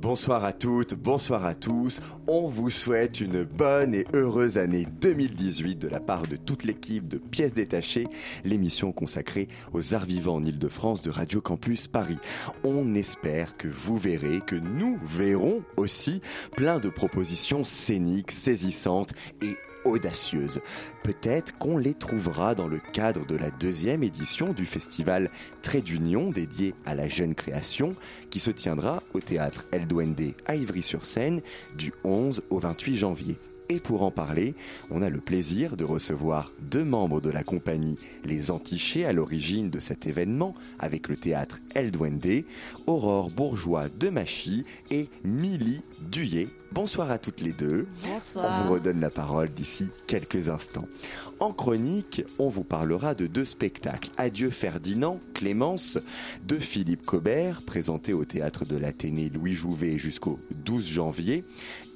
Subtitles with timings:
[0.00, 2.00] Bonsoir à toutes, bonsoir à tous.
[2.26, 7.06] On vous souhaite une bonne et heureuse année 2018 de la part de toute l'équipe
[7.06, 8.06] de Pièces détachées,
[8.42, 12.16] l'émission consacrée aux arts vivants en Ile-de-France de Radio Campus Paris.
[12.64, 16.22] On espère que vous verrez, que nous verrons aussi
[16.56, 20.60] plein de propositions scéniques, saisissantes et audacieuses.
[21.02, 25.30] Peut-être qu'on les trouvera dans le cadre de la deuxième édition du festival
[25.62, 27.94] Trait d'Union dédié à la jeune création
[28.30, 31.40] qui se tiendra au théâtre El Duende à Ivry-sur-Seine
[31.76, 33.36] du 11 au 28 janvier.
[33.70, 34.54] Et pour en parler,
[34.90, 39.70] on a le plaisir de recevoir deux membres de la compagnie Les Antichés à l'origine
[39.70, 42.42] de cet événement avec le théâtre El Duende,
[42.88, 46.48] Aurore Bourgeois de Machy et Milly Duyet.
[46.72, 47.86] Bonsoir à toutes les deux.
[48.34, 50.86] On vous redonne la parole d'ici quelques instants.
[51.40, 54.10] En chronique, on vous parlera de deux spectacles.
[54.18, 55.98] Adieu Ferdinand, Clémence,
[56.46, 61.44] de Philippe Cobert, présenté au théâtre de l'Athénée Louis Jouvet jusqu'au 12 janvier,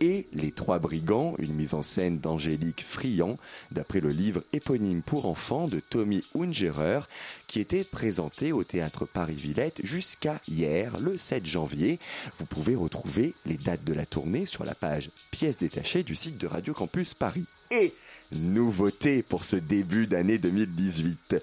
[0.05, 3.39] et Les Trois Brigands, une mise en scène d'Angélique Friand,
[3.71, 7.01] d'après le livre éponyme pour enfants de Tommy Ungerer,
[7.47, 11.99] qui était présenté au théâtre Paris-Villette jusqu'à hier, le 7 janvier.
[12.39, 16.37] Vous pouvez retrouver les dates de la tournée sur la page pièces détachées du site
[16.37, 17.47] de Radio Campus Paris.
[17.71, 17.95] Et
[18.35, 21.37] nouveauté pour ce début d'année 2018.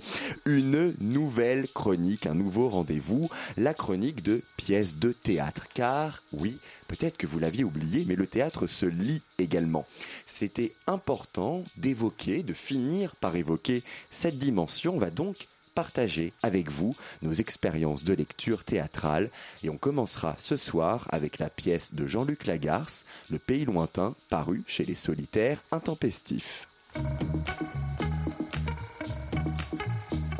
[0.45, 5.67] Une nouvelle chronique, un nouveau rendez-vous, la chronique de pièces de théâtre.
[5.73, 9.85] Car oui, peut-être que vous l'aviez oublié, mais le théâtre se lit également.
[10.25, 14.95] C'était important d'évoquer, de finir par évoquer cette dimension.
[14.95, 19.29] On va donc partager avec vous nos expériences de lecture théâtrale
[19.63, 24.63] et on commencera ce soir avec la pièce de Jean-Luc Lagarce, Le pays lointain, paru
[24.67, 26.67] chez les solitaires intempestifs.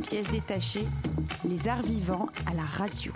[0.04, 0.86] Pièces détachées,
[1.46, 3.14] les arts vivants à la radio.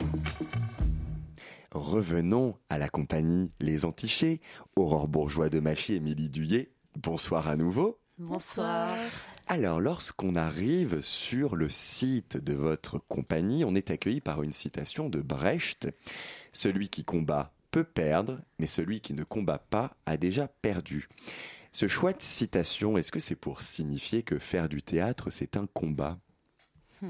[1.72, 4.40] Revenons à la compagnie Les Antichés,
[4.75, 6.72] Aurore Bourgeois de Machy et Émilie Duyet.
[6.96, 8.00] Bonsoir à nouveau.
[8.18, 8.96] Bonsoir.
[9.47, 15.09] Alors, lorsqu'on arrive sur le site de votre compagnie, on est accueilli par une citation
[15.09, 15.90] de Brecht.
[16.53, 21.09] Celui qui combat peut perdre, mais celui qui ne combat pas a déjà perdu.
[21.75, 25.68] Ce choix de citation, est-ce que c'est pour signifier que faire du théâtre, c'est un
[25.68, 26.18] combat?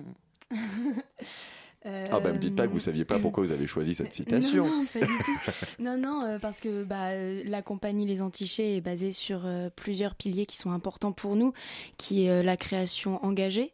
[1.88, 4.66] Ah bah me dites pas que vous saviez pas pourquoi vous avez choisi cette citation.
[4.66, 5.66] Non, non, pas du tout.
[5.78, 9.70] non, non, euh, parce que bah, euh, la compagnie Les Antichés est basée sur euh,
[9.70, 11.54] plusieurs piliers qui sont importants pour nous,
[11.98, 13.72] qui est euh, la création engagée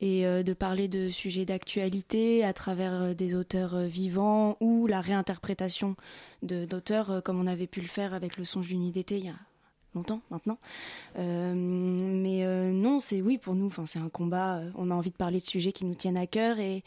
[0.00, 4.86] et euh, de parler de sujets d'actualité à travers euh, des auteurs euh, vivants ou
[4.86, 5.96] la réinterprétation
[6.42, 9.18] de- d'auteurs euh, comme on avait pu le faire avec le songe d'une nuit d'été
[9.18, 9.34] il y a
[9.94, 10.58] longtemps maintenant.
[11.18, 14.58] Euh, mais euh, non, c'est oui pour nous, enfin, c'est un combat.
[14.58, 16.84] euh, On a envie de parler de sujets qui nous tiennent à cœur et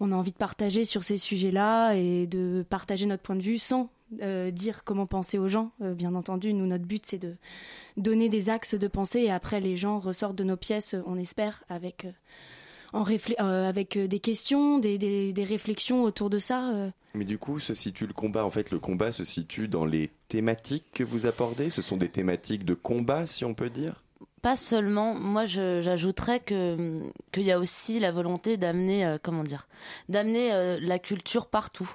[0.00, 3.58] on a envie de partager sur ces sujets-là et de partager notre point de vue
[3.58, 5.70] sans dire comment penser aux gens.
[5.78, 7.36] Bien entendu, nous, notre but, c'est de
[7.96, 11.62] donner des axes de pensée et après, les gens ressortent de nos pièces, on espère,
[11.68, 12.06] avec,
[12.92, 16.70] en euh, avec euh, des questions, des, des, des réflexions autour de ça.
[16.70, 16.90] euh.
[17.14, 18.44] Mais du coup, se situe le combat.
[18.44, 21.70] En fait, le combat se situe dans les thématiques que vous abordez?
[21.70, 24.02] Ce sont des thématiques de combat, si on peut dire?
[24.42, 29.68] Pas seulement, moi j'ajouterais que qu'il y a aussi la volonté d'amener euh, comment dire,
[30.08, 31.94] d'amener euh, la culture partout.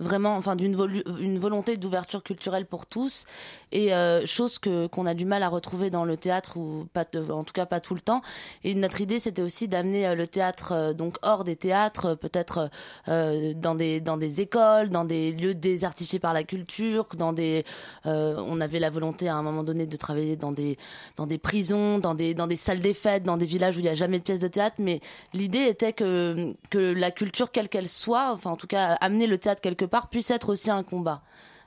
[0.00, 0.74] Vraiment, enfin d'une
[1.20, 3.26] une volonté d'ouverture culturelle pour tous
[3.70, 7.04] et euh, chose que qu'on a du mal à retrouver dans le théâtre ou pas
[7.30, 8.22] en tout cas pas tout le temps.
[8.64, 12.14] Et notre idée c'était aussi d'amener euh, le théâtre euh, donc hors des théâtres, euh,
[12.16, 12.70] peut-être
[13.08, 17.64] euh, dans des dans des écoles, dans des lieux désertifiés par la culture, dans des
[18.06, 20.78] euh, on avait la volonté à un moment donné de travailler dans des
[21.18, 23.82] dans des prisons, dans des dans des salles des fêtes, dans des villages où il
[23.82, 24.76] n'y a jamais de pièces de théâtre.
[24.78, 25.02] Mais
[25.34, 29.36] l'idée était que que la culture quelle qu'elle soit, enfin en tout cas amener le
[29.36, 31.22] théâtre quelque puisse être aussi un combat.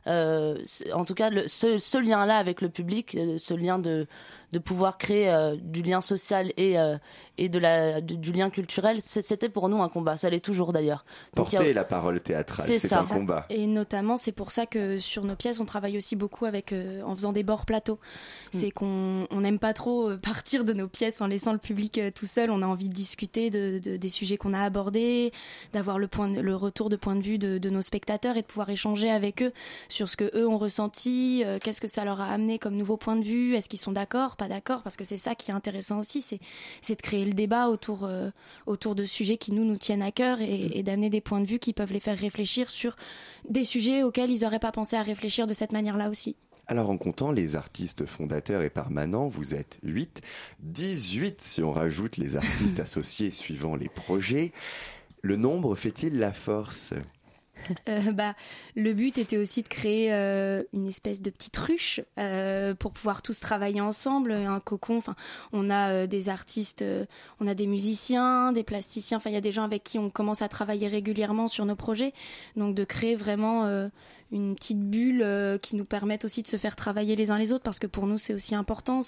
[0.07, 0.57] Euh,
[0.93, 4.07] en tout cas, ce lien-là avec le public, euh, ce lien de
[4.53, 6.97] de pouvoir créer euh, du lien social et euh,
[7.39, 10.17] et de la du lien culturel, c'était pour nous un combat.
[10.17, 11.03] Ça l'est toujours d'ailleurs.
[11.35, 13.47] Porter la parole théâtrale, c'est un combat.
[13.49, 17.15] Et notamment, c'est pour ça que sur nos pièces, on travaille aussi beaucoup avec en
[17.15, 17.95] faisant des bords plateaux.
[17.95, 18.57] Mm.
[18.59, 22.51] C'est qu'on n'aime pas trop partir de nos pièces en laissant le public tout seul.
[22.51, 25.33] On a envie de discuter de, des sujets qu'on a abordés,
[25.73, 28.47] d'avoir le point le retour de point de vue de, de, nos spectateurs et de
[28.47, 29.53] pouvoir échanger avec eux
[29.89, 33.15] sur ce que eux ont ressenti, qu'est-ce que ça leur a amené comme nouveau point
[33.15, 35.99] de vue, est-ce qu'ils sont d'accord, pas d'accord, parce que c'est ça qui est intéressant
[35.99, 38.29] aussi, c'est de créer le débat autour, euh,
[38.65, 41.45] autour de sujets qui nous, nous tiennent à cœur et, et d'amener des points de
[41.45, 42.97] vue qui peuvent les faire réfléchir sur
[43.47, 46.35] des sujets auxquels ils n'auraient pas pensé à réfléchir de cette manière-là aussi.
[46.67, 50.21] Alors en comptant les artistes fondateurs et permanents, vous êtes 8,
[50.59, 54.51] 18 si on rajoute les artistes associés suivant les projets.
[55.21, 56.93] Le nombre fait-il la force?
[57.89, 58.35] euh, bah,
[58.75, 63.21] le but était aussi de créer euh, une espèce de petite ruche euh, pour pouvoir
[63.21, 64.97] tous travailler ensemble, un cocon.
[64.97, 65.15] Enfin,
[65.51, 66.83] on a des artistes,
[67.39, 69.17] on a des musiciens, des plasticiens.
[69.17, 71.75] Enfin, il y a des gens avec qui on commence à travailler régulièrement sur nos
[71.75, 72.13] projets.
[72.55, 73.89] Donc, de créer vraiment
[74.33, 77.53] une petite bulle euh, qui nous permette aussi de se faire travailler les uns les
[77.53, 79.01] autres parce que pour nous c'est aussi important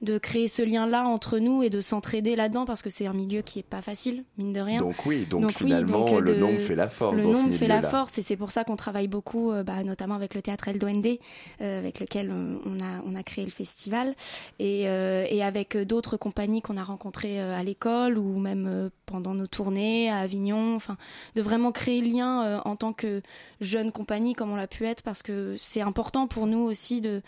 [0.00, 3.12] de créer ce lien là entre nous et de s'entraider là-dedans parce que c'est un
[3.12, 4.80] milieu qui est pas facile mine de rien.
[4.80, 7.16] Donc oui, donc, finalement euh, le nombre fait la force.
[7.16, 9.62] Le dans nombre ce fait la force et c'est pour ça qu'on travaille beaucoup, euh,
[9.62, 11.18] bah, notamment avec le théâtre El Duende,
[11.60, 14.14] avec lequel on, a on a créé le festival
[14.58, 20.10] et, et avec d'autres compagnies qu'on a rencontrées à l'école ou même pendant nos tournées
[20.10, 20.96] à Avignon, enfin
[21.34, 23.22] de vraiment créer le lien en tant que
[23.60, 27.22] jeune compagnie comme on l'a pu être parce que c'est important pour nous aussi de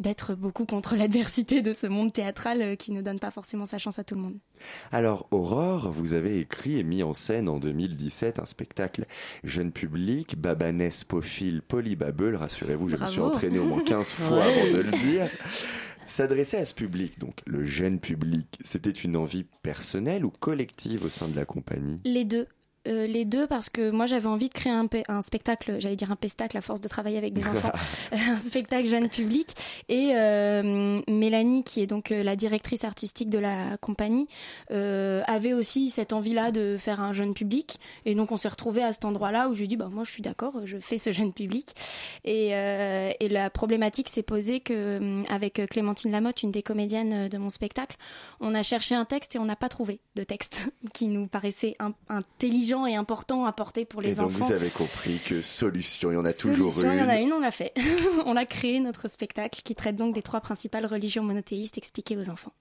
[0.00, 3.78] d'être beaucoup contre l'adversité de ce monde théâtral euh, qui ne donne pas forcément sa
[3.78, 4.38] chance à tout le monde.
[4.92, 9.06] Alors Aurore, vous avez écrit et mis en scène en 2017 un spectacle
[9.44, 14.72] jeune public, Babanès, Pophile, Polybabble, rassurez-vous, je me suis entraîné au moins 15 fois avant
[14.72, 15.30] de le dire.
[16.04, 21.08] S'adresser à ce public, donc le jeune public, c'était une envie personnelle ou collective au
[21.08, 22.00] sein de la compagnie?
[22.04, 22.46] Les deux.
[22.86, 26.10] Euh, les deux parce que moi j'avais envie de créer un, un spectacle, j'allais dire
[26.10, 27.72] un pestacle à force de travailler avec des enfants,
[28.12, 29.48] un spectacle jeune public.
[29.88, 34.28] Et euh, Mélanie, qui est donc euh, la directrice artistique de la compagnie,
[34.70, 37.78] avait aussi cette envie-là de faire un jeune public.
[38.04, 40.04] Et donc on s'est retrouvé à cet endroit-là où je lui ai dit bah moi
[40.04, 41.74] je suis d'accord, je fais ce jeune public.
[42.24, 47.50] Et, et la problématique s'est posée que avec Clémentine Lamotte, une des comédiennes de mon
[47.50, 47.96] spectacle,
[48.40, 51.76] on a cherché un texte et on n'a pas trouvé de texte qui nous paraissait
[52.08, 54.46] intelligent et important à porter pour les et donc enfants.
[54.46, 56.92] Vous avez compris que solution, il y en a toujours une.
[56.92, 57.72] Il y en a une, on l'a fait.
[58.26, 62.28] on a créé notre spectacle qui traite donc des trois principales religions monothéistes expliquées aux
[62.28, 62.52] enfants.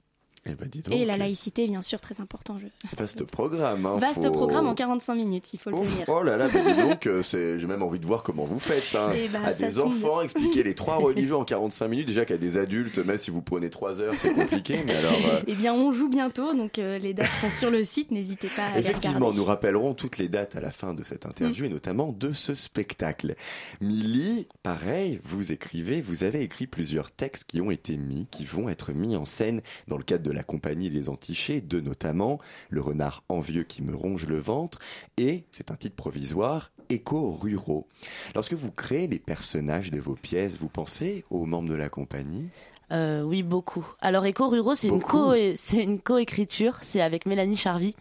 [0.48, 2.60] Eh ben, et la laïcité, bien sûr, très important.
[2.60, 2.68] Je...
[2.98, 3.88] Vaste programme.
[3.88, 6.06] Hein, Vaste programme en 45 minutes, il faut le dire.
[6.08, 7.24] Oh là là, dis donc, euh,
[7.58, 8.94] j'ai même envie de voir comment vous faites.
[8.94, 9.10] Hein.
[9.16, 12.08] Eh ben, à des enfants, expliquer les trois religions en 45 minutes.
[12.08, 14.78] Déjà qu'à des adultes, même si vous prenez 3 heures, c'est compliqué.
[14.86, 17.84] Mais alors, euh, Eh bien, on joue bientôt, donc euh, les dates sont sur le
[17.84, 21.26] site, n'hésitez pas à Effectivement, nous rappellerons toutes les dates à la fin de cette
[21.26, 21.68] interview mm.
[21.68, 23.34] et notamment de ce spectacle.
[23.82, 28.70] Milly, pareil, vous écrivez, vous avez écrit plusieurs textes qui ont été mis, qui vont
[28.70, 32.40] être mis en scène dans le cadre de la compagnie Les Antichés, deux notamment,
[32.70, 34.80] Le renard envieux qui me ronge le ventre,
[35.18, 37.88] et, c'est un titre provisoire, Échos ruraux.
[38.36, 42.50] Lorsque vous créez les personnages de vos pièces, vous pensez aux membres de la compagnie?
[42.92, 43.86] Euh, oui, beaucoup.
[44.00, 46.78] Alors, Éco Ruraux, c'est une co, c'est une co-écriture.
[46.82, 47.96] C'est avec Mélanie Charvy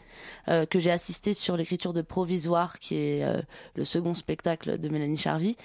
[0.48, 3.40] euh, que j'ai assisté sur l'écriture de Provisoire, qui est euh,
[3.76, 5.56] le second spectacle de Mélanie Charvy.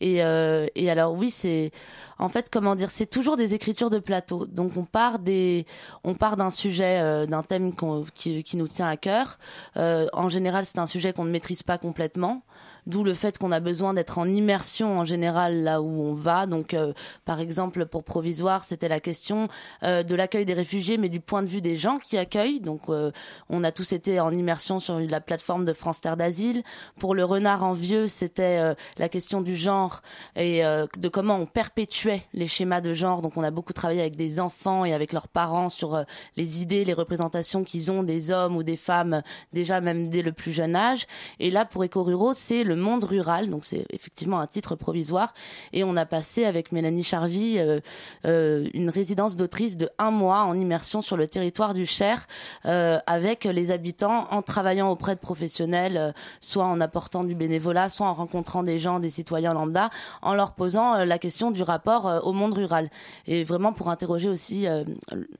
[0.00, 1.72] Et, et alors, oui, c'est
[2.18, 4.46] en fait, comment dire, c'est toujours des écritures de plateau.
[4.46, 5.66] Donc, on part des,
[6.04, 7.72] on part d'un sujet, d'un thème
[8.14, 9.38] qui, qui, nous tient à cœur.
[9.76, 12.42] en général, c'est un sujet qu'on ne maîtrise pas complètement.
[12.88, 16.46] D'où le fait qu'on a besoin d'être en immersion en général là où on va.
[16.46, 16.94] Donc, euh,
[17.26, 19.48] par exemple, pour provisoire, c'était la question
[19.82, 22.62] euh, de l'accueil des réfugiés, mais du point de vue des gens qui accueillent.
[22.62, 23.10] Donc, euh,
[23.50, 26.62] on a tous été en immersion sur la plateforme de France Terre d'Asile.
[26.98, 30.00] Pour le renard en vieux, c'était la question du genre
[30.34, 33.20] et de comment on perpétuait les schémas de genre.
[33.20, 36.04] Donc, on a beaucoup travaillé avec des enfants et avec leurs parents sur
[36.36, 39.22] les idées, les représentations qu'ils ont des hommes ou des femmes
[39.52, 41.06] déjà même dès le plus jeune âge.
[41.38, 45.34] Et là, pour Éco Ruraux, c'est le monde rural, donc c'est effectivement un titre provisoire.
[45.72, 47.80] Et on a passé avec Mélanie Charvy euh,
[48.26, 52.26] euh, une résidence d'autrice de un mois en immersion sur le territoire du Cher
[52.66, 58.06] euh, avec les habitants en travaillant auprès de professionnels, soit en apportant du bénévolat, soit
[58.06, 59.90] en rencontrant des gens, des citoyens lambda,
[60.22, 62.90] en leur posant la question du rapport au monde rural.
[63.26, 64.66] Et vraiment pour interroger aussi,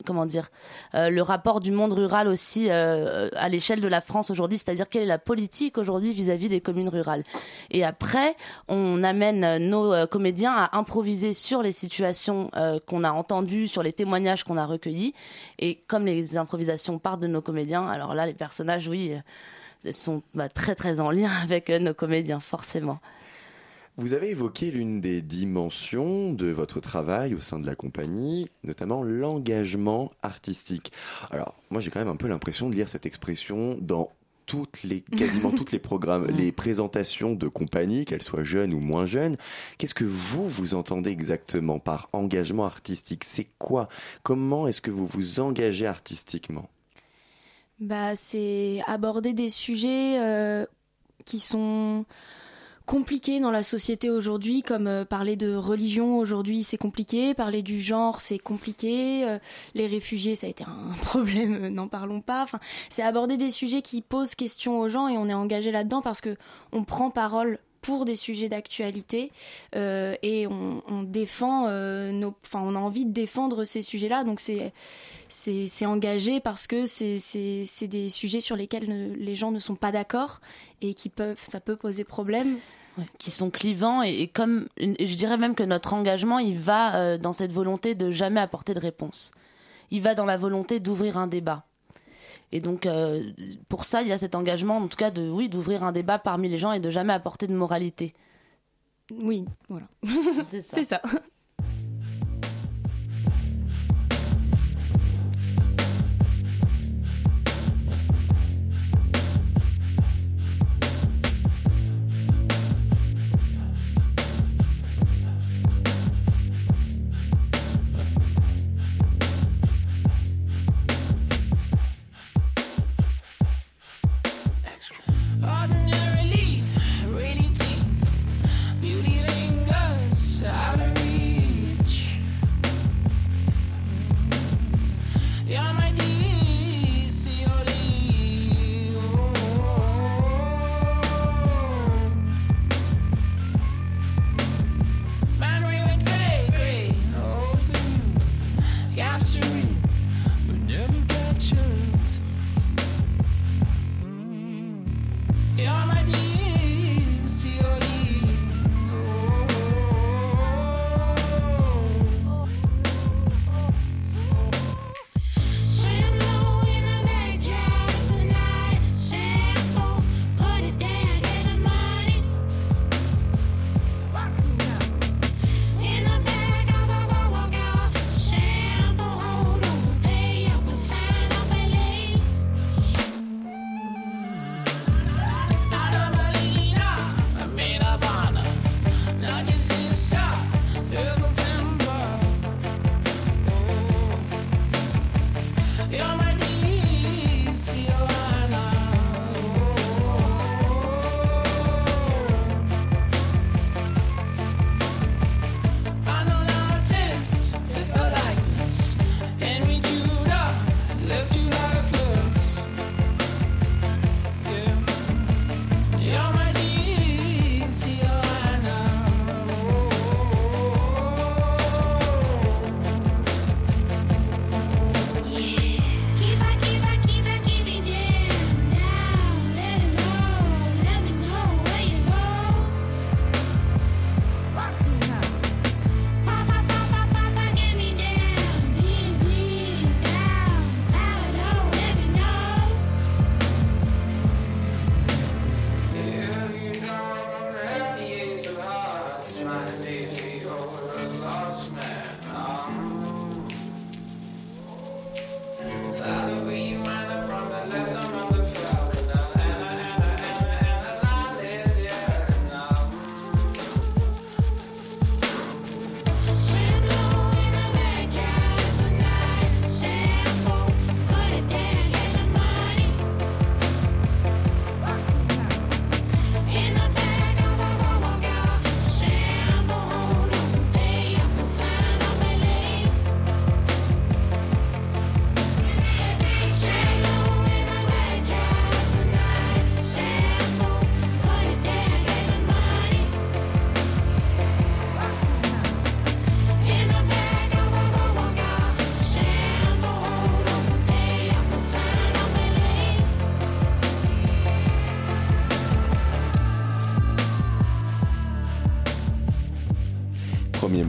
[0.05, 0.51] comment dire,
[0.95, 5.07] le rapport du monde rural aussi à l'échelle de la France aujourd'hui, c'est-à-dire quelle est
[5.07, 7.18] la politique aujourd'hui vis-à-vis des communes rurales.
[7.71, 8.37] Et après,
[8.69, 13.83] on amène nos euh, comédiens à improviser sur les situations euh, qu'on a entendues, sur
[13.83, 15.15] les témoignages qu'on a recueillis.
[15.59, 19.13] Et comme les improvisations partent de nos comédiens, alors là, les personnages, oui,
[19.85, 22.99] euh, sont bah, très très en lien avec nos comédiens, forcément.
[24.01, 29.03] Vous avez évoqué l'une des dimensions de votre travail au sein de la compagnie, notamment
[29.03, 30.93] l'engagement artistique.
[31.33, 34.13] Alors, moi j'ai quand même un peu l'impression de lire cette expression dans
[34.49, 39.07] toutes les, quasiment toutes les programmes, les présentations de compagnie, qu'elles soient jeunes ou moins
[39.07, 39.37] jeunes.
[39.77, 43.23] Qu'est-ce que vous, vous entendez exactement par engagement artistique?
[43.25, 43.89] C'est quoi?
[44.25, 46.69] Comment est-ce que vous vous engagez artistiquement?
[47.79, 50.67] Bah, c'est aborder des sujets euh,
[51.25, 52.05] qui sont
[52.89, 57.83] compliqué dans la société aujourd'hui, comme euh, parler de religion aujourd'hui c'est compliqué, parler du
[57.83, 59.39] genre c'est compliqué, euh,
[59.75, 62.43] les réfugiés ça a été un problème, euh, n'en parlons pas.
[62.43, 66.01] Enfin, c'est aborder des sujets qui posent question aux gens et on est engagé là-dedans
[66.01, 66.37] parce que
[66.73, 69.31] on prend parole pour des sujets d'actualité
[69.73, 71.71] et on, défend
[72.11, 74.25] nos, enfin on a envie de défendre ces sujets-là.
[74.25, 74.73] Donc c'est
[75.29, 80.41] c'est engagé parce que c'est des sujets sur lesquels les gens ne sont pas d'accord
[80.83, 82.59] et qui peuvent ça peut poser problème
[83.19, 87.33] qui sont clivants et, comme je dirais même que notre engagement il va euh, dans
[87.33, 89.33] cette volonté de jamais apporter de réponse.
[89.91, 91.65] Il va dans la volonté d'ouvrir un débat.
[92.53, 93.23] Et donc euh,
[93.69, 96.19] pour ça il y a cet engagement en tout cas de oui d'ouvrir un débat
[96.19, 98.15] parmi les gens et de jamais apporter de moralité.
[99.13, 99.87] Oui voilà.
[100.63, 101.01] C'est ça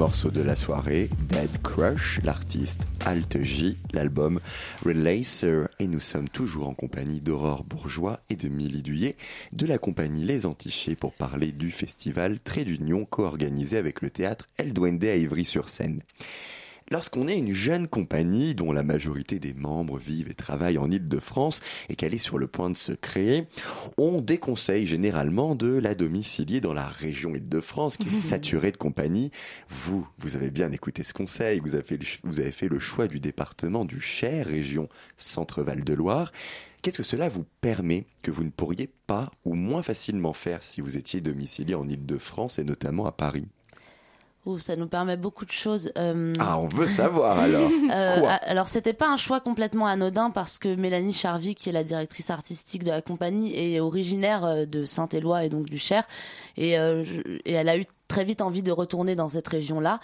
[0.09, 4.39] morceau de la soirée, Dead Crush, l'artiste Alt J, l'album
[4.83, 9.17] Relacer, et nous sommes toujours en compagnie d'Aurore Bourgeois et de Milly Duyet
[9.51, 14.49] de la compagnie Les Antichés pour parler du festival Trait d'Union co-organisé avec le théâtre
[14.57, 16.01] El Duende à Ivry-sur-Seine.
[16.91, 21.61] Lorsqu'on est une jeune compagnie dont la majorité des membres vivent et travaillent en Île-de-France
[21.87, 23.45] et qu'elle est sur le point de se créer,
[23.97, 29.29] on déconseille généralement de la domicilier dans la région Île-de-France qui est saturée de compagnies.
[29.69, 33.19] Vous, vous avez bien écouté ce conseil, vous avez, vous avez fait le choix du
[33.19, 36.31] département du Cher, région Centre-Val de Loire.
[36.81, 40.81] Qu'est-ce que cela vous permet que vous ne pourriez pas ou moins facilement faire si
[40.81, 43.47] vous étiez domicilié en Île-de-France et notamment à Paris?
[44.57, 45.91] Ça nous permet beaucoup de choses.
[45.97, 47.69] Euh, ah, on veut savoir alors.
[47.89, 51.83] Euh, alors, c'était pas un choix complètement anodin parce que Mélanie Charvy, qui est la
[51.83, 56.07] directrice artistique de la compagnie, est originaire euh, de Saint-Éloi et donc du Cher,
[56.55, 60.01] et, et elle a eu très vite envie de retourner dans cette région-là.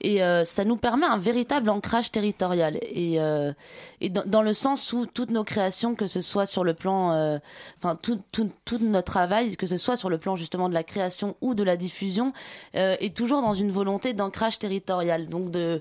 [0.00, 2.78] Et euh, ça nous permet un véritable ancrage territorial.
[2.82, 3.52] Et, euh,
[4.00, 7.38] et dans, le sens où toutes nos créations, que ce soit sur le plan, euh,
[7.78, 10.82] enfin tout, tout, tout, notre travail, que ce soit sur le plan justement de la
[10.82, 12.32] création ou de la diffusion,
[12.72, 15.28] est toujours dans une volonté d'ancrage territorial.
[15.28, 15.80] Donc de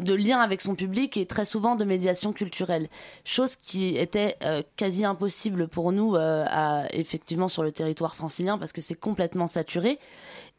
[0.00, 2.88] de lien avec son public et très souvent de médiation culturelle.
[3.24, 4.36] Chose qui était
[4.76, 9.98] quasi impossible pour nous à, effectivement sur le territoire francilien parce que c'est complètement saturé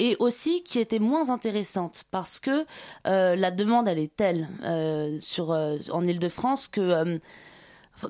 [0.02, 2.66] et aussi qui était moins intéressante parce que
[3.06, 7.20] euh, la demande elle est telle euh, sur euh, en Île-de-France que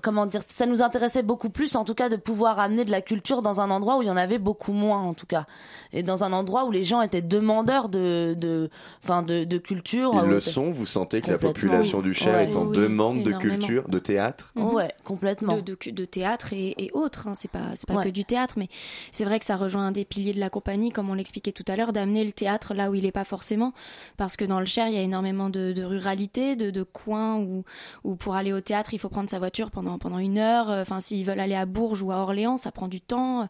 [0.02, 3.02] comment dire, ça nous intéressait beaucoup plus, en tout cas, de pouvoir amener de la
[3.02, 5.46] culture dans un endroit où il y en avait beaucoup moins, en tout cas,
[5.94, 8.70] et dans un endroit où les gens étaient demandeurs de, de,
[9.04, 10.12] enfin, de, de culture.
[10.24, 10.72] Ils le sont.
[10.72, 14.52] Vous sentez que la population du Cher est en demande de culture, de théâtre.
[14.56, 14.74] Mhm.
[14.74, 15.58] Ouais, complètement.
[15.58, 17.28] De, de, théâtre et, et autres.
[17.28, 17.34] Hein.
[17.34, 18.70] C'est pas, c'est pas que du théâtre, mais
[19.12, 21.66] c'est vrai que ça rejoint un des piliers de la compagnie, comme on l'expliquait tout
[21.68, 23.74] à l'heure, d'amener le théâtre là où il est pas forcément,
[24.18, 27.38] parce que dans le Cher, il y a énormément de, de ruralité, de, de coins
[27.38, 27.64] où,
[28.04, 30.70] où pour aller au théâtre, il faut prendre sa voiture pendant, pendant une heure.
[30.70, 33.48] Euh, enfin, s'ils veulent aller à Bourges ou à Orléans, ça prend du temps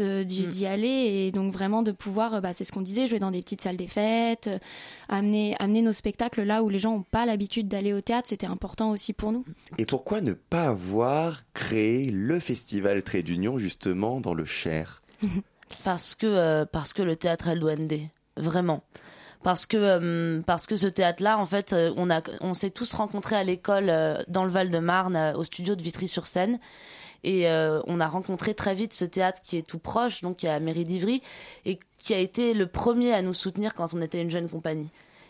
[0.00, 0.66] euh, d'y mm.
[0.66, 0.88] aller.
[0.88, 3.62] Et donc, vraiment, de pouvoir, euh, bah, c'est ce qu'on disait, jouer dans des petites
[3.62, 4.50] salles des fêtes,
[5.08, 8.46] amener, amener nos spectacles là où les gens n'ont pas l'habitude d'aller au théâtre, c'était
[8.46, 9.44] important aussi pour nous.
[9.78, 15.02] Et pourquoi ne pas avoir créé le festival Trait d'Union, justement, dans le Cher?
[15.84, 18.08] Parce que, parce que le théâtre El Duende,
[18.38, 18.82] vraiment
[19.42, 22.92] parce que euh, parce que ce théâtre-là, en fait, euh, on a on s'est tous
[22.92, 26.58] rencontrés à l'école euh, dans le Val-de-Marne, au studio de Vitry-sur-Seine.
[27.24, 30.50] Et on a rencontré très vite ce théâtre qui est tout proche, donc qui est
[30.50, 31.20] à Mairie d'Ivry,
[31.66, 34.88] et qui a été le premier à nous soutenir quand on était une jeune compagnie.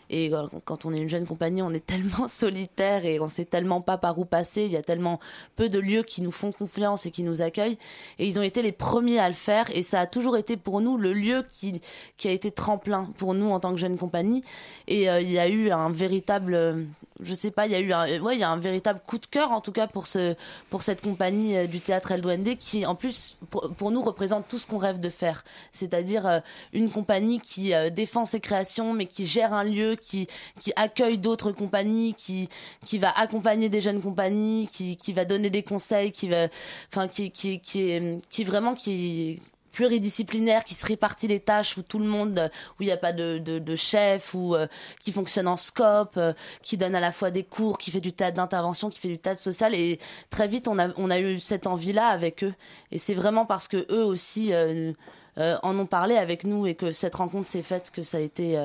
[0.09, 3.45] Et euh, quand on est une jeune compagnie, on est tellement solitaire et on sait
[3.45, 4.63] tellement pas par où passer.
[4.63, 5.19] Il y a tellement
[5.55, 7.77] peu de lieux qui nous font confiance et qui nous accueillent.
[8.17, 9.65] Et ils ont été les premiers à le faire.
[9.75, 11.81] Et ça a toujours été pour nous le lieu qui,
[12.25, 14.43] a été tremplin pour nous en tant que jeune compagnie.
[14.87, 16.85] Et euh, il y a eu un véritable,
[17.21, 19.17] je sais pas, il y a eu un, ouais, il y a un véritable coup
[19.17, 20.35] de cœur en tout cas pour ce,
[20.69, 24.57] pour cette compagnie euh, du théâtre El Duende qui en plus pour, nous représente tout
[24.57, 25.43] ce qu'on rêve de faire.
[25.71, 26.41] C'est-à-dire
[26.73, 30.27] une compagnie qui défend ses créations mais qui gère un lieu qui,
[30.59, 32.49] qui accueille d'autres compagnies, qui,
[32.85, 36.47] qui va accompagner des jeunes compagnies, qui, qui va donner des conseils, qui va,
[36.91, 39.41] enfin, qui, qui, qui, est, qui vraiment, qui,
[39.79, 43.13] pluridisciplinaire qui se répartit les tâches où tout le monde où il n'y a pas
[43.13, 44.67] de, de, de chef ou euh,
[44.99, 48.11] qui fonctionne en scope euh, qui donne à la fois des cours qui fait du
[48.11, 49.73] tas d'intervention qui fait du de social.
[49.73, 52.53] Et très vite on a on a eu cette envie là avec eux.
[52.91, 54.91] Et c'est vraiment parce que eux aussi euh,
[55.37, 58.57] en ont parlé avec nous et que cette rencontre s'est faite que ça a été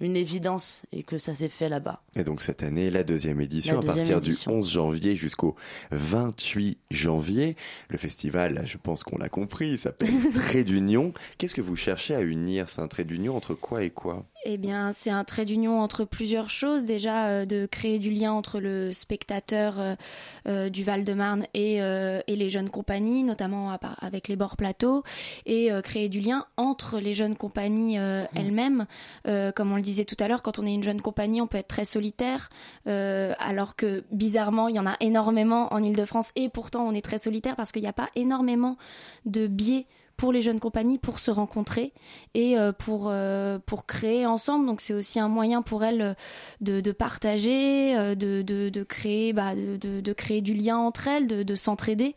[0.00, 2.02] une évidence et que ça s'est fait là-bas.
[2.16, 5.56] Et donc cette année, la deuxième édition, à partir du 11 janvier jusqu'au
[5.90, 7.56] 28 janvier.
[7.88, 11.12] Le festival, je pense qu'on l'a compris, s'appelle Trait d'Union.
[11.38, 14.24] Qu'est-ce que vous cherchez à unir C'est un trait d'union entre quoi et quoi?
[14.44, 16.84] Eh bien, c'est un trait d'union entre plusieurs choses.
[16.84, 19.94] Déjà, euh, de créer du lien entre le spectateur euh,
[20.48, 25.02] euh, du Val-de-Marne et, et, les jeunes compagnies, notamment avec les bords plateaux,
[25.44, 28.28] et créer du lien entre les jeunes compagnies mmh.
[28.34, 28.86] elles-mêmes.
[29.54, 31.58] comme on le disais tout à l'heure, quand on est une jeune compagnie, on peut
[31.58, 32.50] être très solitaire,
[32.86, 37.04] euh, alors que bizarrement, il y en a énormément en Ile-de-France et pourtant on est
[37.04, 38.76] très solitaire parce qu'il n'y a pas énormément
[39.26, 39.86] de biais
[40.20, 41.94] pour les jeunes compagnies pour se rencontrer
[42.34, 46.14] et euh, pour euh, pour créer ensemble donc c'est aussi un moyen pour elles
[46.60, 51.42] de, de partager de, de, de créer bah, de, créer du lien entre elles de,
[51.42, 52.14] de s'entraider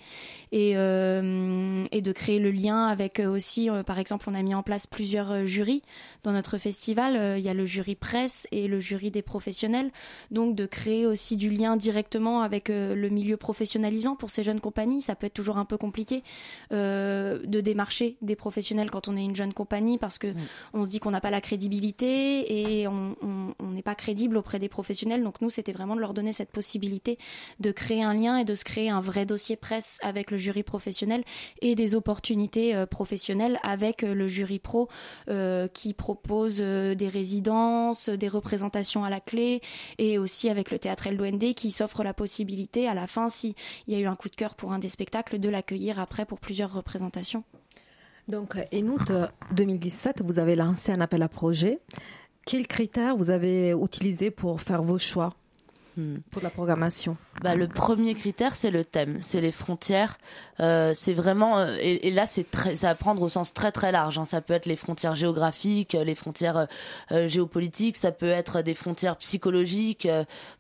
[0.52, 4.86] et et de créer le lien avec aussi par exemple on a mis en place
[4.86, 5.82] plusieurs jurys
[6.24, 9.92] dans notre festival, euh, il y a le jury presse et le jury des professionnels.
[10.32, 14.62] Donc de créer aussi du lien directement avec euh, le milieu professionnalisant pour ces jeunes
[14.62, 16.24] compagnies, ça peut être toujours un peu compliqué
[16.72, 20.34] euh, de démarcher marché des professionnels quand on est une jeune compagnie parce que
[20.74, 23.16] on se dit qu'on n'a pas la crédibilité et on
[23.62, 25.24] n'est pas crédible auprès des professionnels.
[25.24, 27.20] Donc nous, c'était vraiment de leur donner cette possibilité
[27.60, 30.64] de créer un lien et de se créer un vrai dossier presse avec le jury
[30.64, 31.24] professionnel
[31.62, 34.90] et des opportunités euh, professionnelles avec euh, le jury pro
[35.30, 39.62] euh, qui propose des résidences, des représentations à la clé
[40.00, 43.54] et aussi avec le théâtre LDOND qui s'offre la possibilité à la fin, s'il
[43.88, 46.40] y a eu un coup de cœur pour un des spectacles, de l'accueillir après pour
[46.40, 47.44] plusieurs représentations.
[48.28, 49.12] Donc, en août
[49.52, 51.80] 2017, vous avez lancé un appel à projet.
[52.46, 55.34] Quels critères vous avez utilisés pour faire vos choix?
[56.32, 60.18] Pour la programmation bah, Le premier critère, c'est le thème, c'est les frontières.
[60.60, 64.18] Euh, c'est vraiment, euh, et, là, c'est ça va prendre au sens très très large.
[64.18, 64.26] Hein.
[64.26, 66.68] Ça peut être les frontières géographiques, les frontières
[67.12, 70.08] euh, géopolitiques, ça peut être des frontières psychologiques,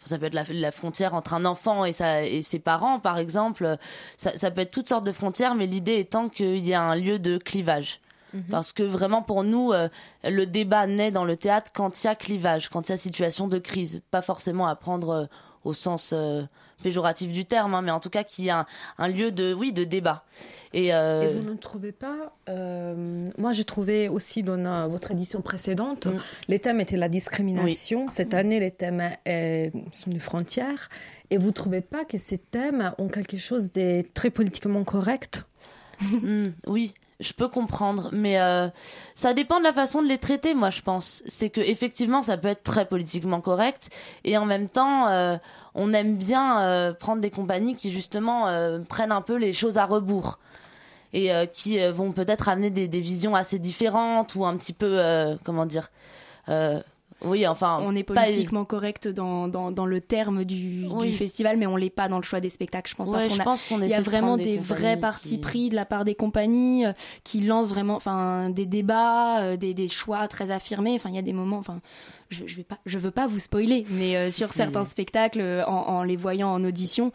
[0.04, 3.78] ça peut être la, frontière entre un enfant et, sa, et ses parents, par exemple.
[4.18, 6.96] Ça, ça peut être toutes sortes de frontières, mais l'idée étant qu'il y a un
[6.96, 8.00] lieu de clivage.
[8.34, 8.44] Mhm.
[8.50, 9.90] Parce que vraiment pour nous, euh,
[10.24, 12.98] le débat naît dans le théâtre quand il y a clivage, quand il y a
[12.98, 14.02] situation de crise.
[14.12, 15.26] Pas forcément à prendre euh,
[15.64, 16.44] au sens euh,
[16.84, 18.66] péjoratif du terme, hein, mais en tout cas qu'il y a
[18.98, 20.26] un, lieu de, oui, de débat.
[20.74, 26.20] Et, vous ne trouvez pas Moi, j'ai trouvé aussi dans votre édition précédente, mm.
[26.48, 28.10] les thèmes étaient la discrimination.
[28.10, 29.04] Cette année, les thèmes
[29.92, 30.90] sont les frontières.
[31.30, 35.46] Et vous ne trouvez pas que ces thèmes ont quelque chose de très politiquement correct?
[36.02, 38.68] Mm, Oui, je peux comprendre, mais euh,
[39.16, 41.24] ça dépend de la façon de les traiter, moi je pense.
[41.28, 43.90] C'est que effectivement, ça peut être très politiquement correct,
[44.24, 45.38] et en même temps, euh,
[45.76, 48.48] on aime bien euh, prendre des compagnies qui justement
[48.90, 50.40] prennent un peu les choses à rebours
[51.16, 55.00] et qui vont peut-être amener des, des, visions assez différentes ou un petit peu,
[55.44, 55.92] comment dire,
[57.24, 57.80] oui, enfin.
[57.82, 62.18] On est politiquement correct dans, dans, le terme du, festival, mais on l'est pas dans
[62.18, 63.12] le choix des spectacles, je pense.
[63.12, 66.16] parce pense qu'on Il y a vraiment des, vrais partis pris de la part des
[66.16, 70.94] compagnies euh, qui lancent vraiment, enfin, des débats, euh, des, des choix très affirmés.
[70.96, 71.82] Enfin, il y a des moments, enfin,
[72.30, 75.72] je, je vais pas, je veux pas vous spoiler, mais euh, sur certains spectacles, en,
[75.72, 77.12] en les voyant en audition,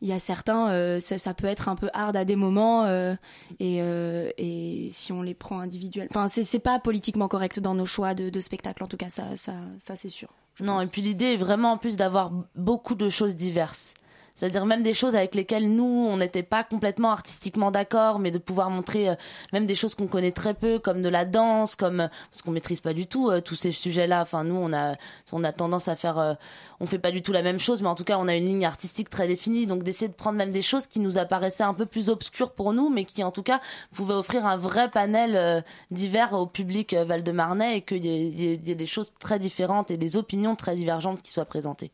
[0.00, 3.14] il y a certains, euh, ça, peut être un peu hard à des moments euh,
[3.58, 7.86] et, euh, et si on les prend individuellement, enfin c'est pas politiquement correct dans nos
[7.86, 10.28] choix de, de spectacle en tout cas ça ça ça c'est sûr.
[10.60, 13.94] Non et puis l'idée est vraiment en plus d'avoir beaucoup de choses diverses.
[14.38, 18.38] C'est-à-dire même des choses avec lesquelles nous, on n'était pas complètement artistiquement d'accord, mais de
[18.38, 19.14] pouvoir montrer euh,
[19.52, 22.52] même des choses qu'on connaît très peu, comme de la danse, comme euh, parce qu'on
[22.52, 24.22] maîtrise pas du tout euh, tous ces sujets-là.
[24.22, 24.94] Enfin, nous, on a
[25.32, 26.36] on a tendance à faire,
[26.78, 28.44] on fait pas du tout la même chose, mais en tout cas, on a une
[28.44, 29.66] ligne artistique très définie.
[29.66, 32.72] Donc d'essayer de prendre même des choses qui nous apparaissaient un peu plus obscures pour
[32.72, 33.60] nous, mais qui en tout cas
[33.92, 39.12] pouvaient offrir un vrai panel divers au public Val-de-Marnais et qu'il y, ait des choses
[39.18, 41.90] très différentes et des opinions très divergentes qui soient présentées.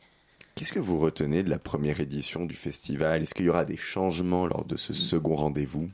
[0.54, 3.22] Qu'est-ce que vous retenez de la première édition du festival?
[3.22, 5.90] Est-ce qu'il y aura des changements lors de ce second rendez-vous?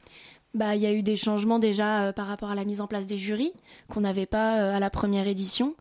[0.55, 2.87] Bah, il y a eu des changements déjà euh, par rapport à la mise en
[2.87, 3.53] place des jurys
[3.89, 5.77] qu'on n'avait pas euh, à la première édition.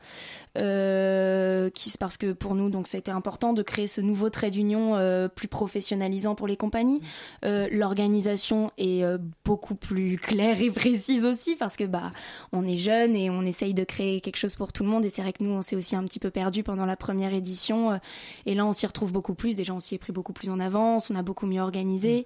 [0.57, 4.95] Euh, qui parce que pour nous donc été important de créer ce nouveau trait d'union
[4.95, 7.01] euh, plus professionnalisant pour les compagnies.
[7.45, 9.03] Euh, L'organisation est
[9.45, 12.11] beaucoup plus claire et précise aussi parce que bah
[12.51, 15.11] on est jeune et on essaye de créer quelque chose pour tout le monde et
[15.11, 17.99] c'est vrai que nous on s'est aussi un petit peu perdu pendant la première édition
[18.47, 19.55] et là on s'y retrouve beaucoup plus.
[19.55, 22.25] Déjà on s'y est pris beaucoup plus en avance, on a beaucoup mieux organisé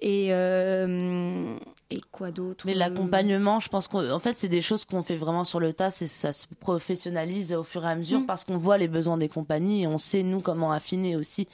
[0.00, 0.30] et
[1.90, 5.44] et quoi d'autre Mais l'accompagnement, je pense qu'en fait c'est des choses qu'on fait vraiment
[5.44, 8.26] sur le tas, c'est ça se professionnalise au fur et à mesure mm.
[8.26, 11.46] parce qu'on voit les besoins des compagnies et on sait nous comment affiner aussi.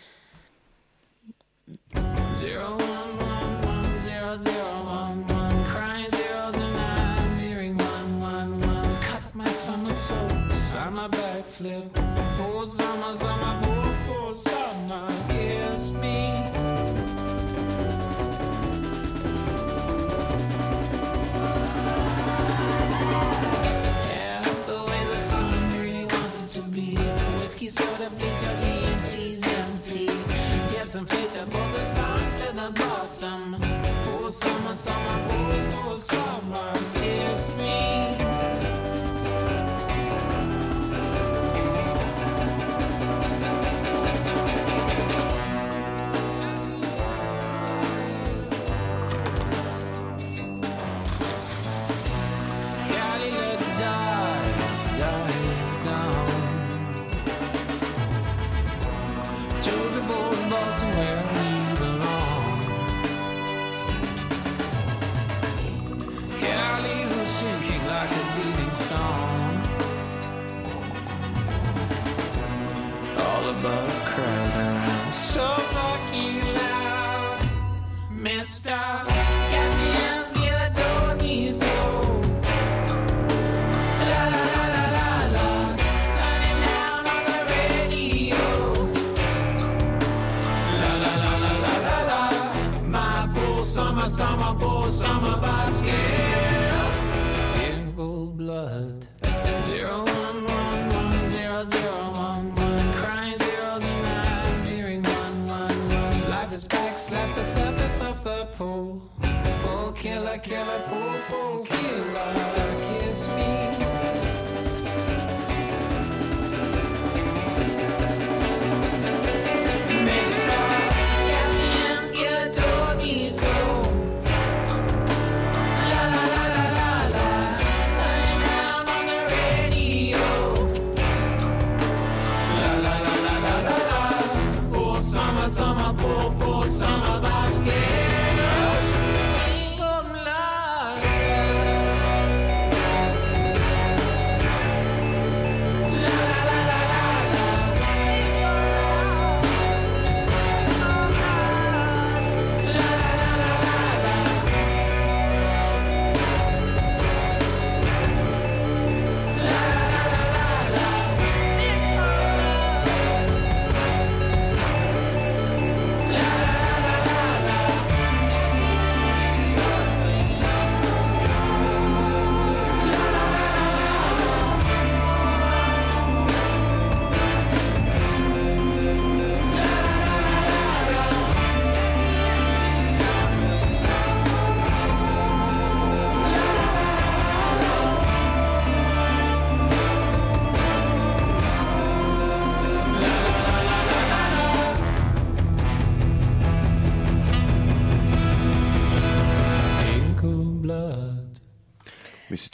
[33.25, 36.99] Oh, summer, summer, oh, summer på.
[36.99, 38.32] Kiss me.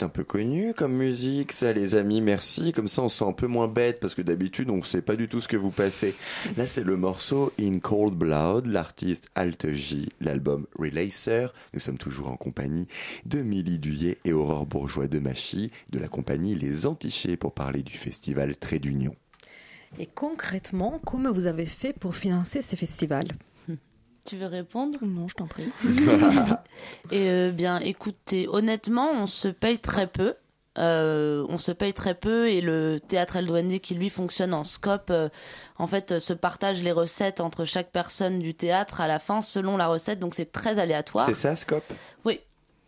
[0.07, 2.21] Connu comme musique, ça, les amis.
[2.21, 2.71] Merci.
[2.71, 5.15] Comme ça, on se sent un peu moins bête parce que d'habitude, on sait pas
[5.15, 6.15] du tout ce que vous passez.
[6.57, 11.47] Là, c'est le morceau In Cold Blood, l'artiste Alt J, l'album Relacer.
[11.73, 12.87] Nous sommes toujours en compagnie
[13.25, 17.83] de Milly Duyet et Aurore Bourgeois de Machy, de la compagnie Les Antichés pour parler
[17.83, 19.15] du festival Trait d'Union.
[19.97, 23.27] Et concrètement, comment vous avez fait pour financer ces festivals?
[24.29, 25.71] Tu veux répondre Non, je t'en prie.
[27.11, 30.35] et euh, bien, écoutez, honnêtement, on se paye très peu.
[30.77, 35.09] Euh, on se paye très peu et le théâtre Eldouanier qui lui fonctionne en scope,
[35.09, 35.29] euh,
[35.79, 39.77] en fait, se partage les recettes entre chaque personne du théâtre à la fin selon
[39.77, 41.25] la recette, donc c'est très aléatoire.
[41.25, 41.91] C'est ça, scope?
[42.23, 42.39] Oui,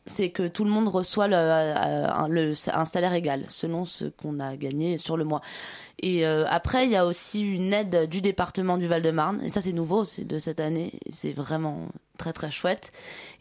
[0.05, 4.97] c'est que tout le monde reçoit le, un salaire égal selon ce qu'on a gagné
[4.97, 5.41] sur le mois.
[6.01, 9.41] Et euh, après, il y a aussi une aide du département du Val-de-Marne.
[9.43, 10.93] Et ça, c'est nouveau, c'est de cette année.
[11.11, 12.91] C'est vraiment très très chouette.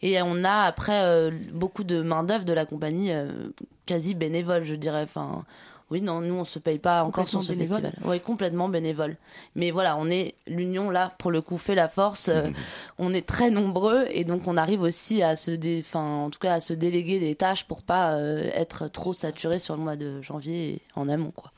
[0.01, 3.49] Et on a après euh, beaucoup de main d'œuvre de la compagnie, euh,
[3.87, 5.01] quasi bénévole, je dirais.
[5.03, 5.43] Enfin,
[5.91, 7.93] oui, non, nous on se paye pas encore sur ce festival.
[8.05, 9.17] Oui, complètement bénévole.
[9.55, 12.29] Mais voilà, on est l'union là pour le coup fait la force.
[12.97, 15.83] on est très nombreux et donc on arrive aussi à se, dé...
[15.85, 19.75] enfin, en tout cas à se déléguer des tâches pour pas être trop saturé sur
[19.75, 21.51] le mois de janvier en amont quoi.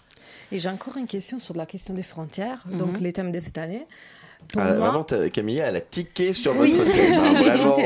[0.52, 2.78] Et j'ai encore une question sur la question des frontières, mhm.
[2.78, 3.88] donc les thèmes de cette année.
[4.52, 5.06] Pour ah, moi...
[5.06, 7.78] Vraiment, Camille, elle a tiqué sur votre thème, hein, vraiment.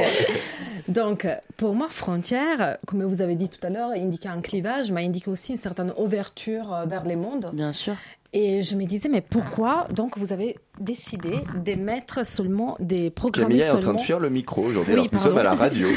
[0.88, 5.06] Donc, pour moi, frontière, comme vous avez dit tout à l'heure, indiquer un clivage, mais
[5.06, 7.50] indique aussi une certaine ouverture euh, vers les mondes.
[7.54, 7.96] Bien sûr.
[8.34, 13.62] Et je me disais, mais pourquoi donc vous avez décidé d'émettre seulement des programmes Camille
[13.62, 15.88] est en train de fuir le micro aujourd'hui, alors nous sommes à la radio.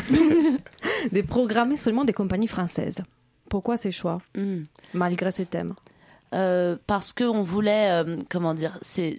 [1.12, 3.00] des programmes seulement des compagnies françaises.
[3.48, 4.62] Pourquoi ces choix, hmm.
[4.94, 5.74] malgré ces thèmes
[6.34, 9.16] euh, parce qu'on voulait, euh, comment dire, c'est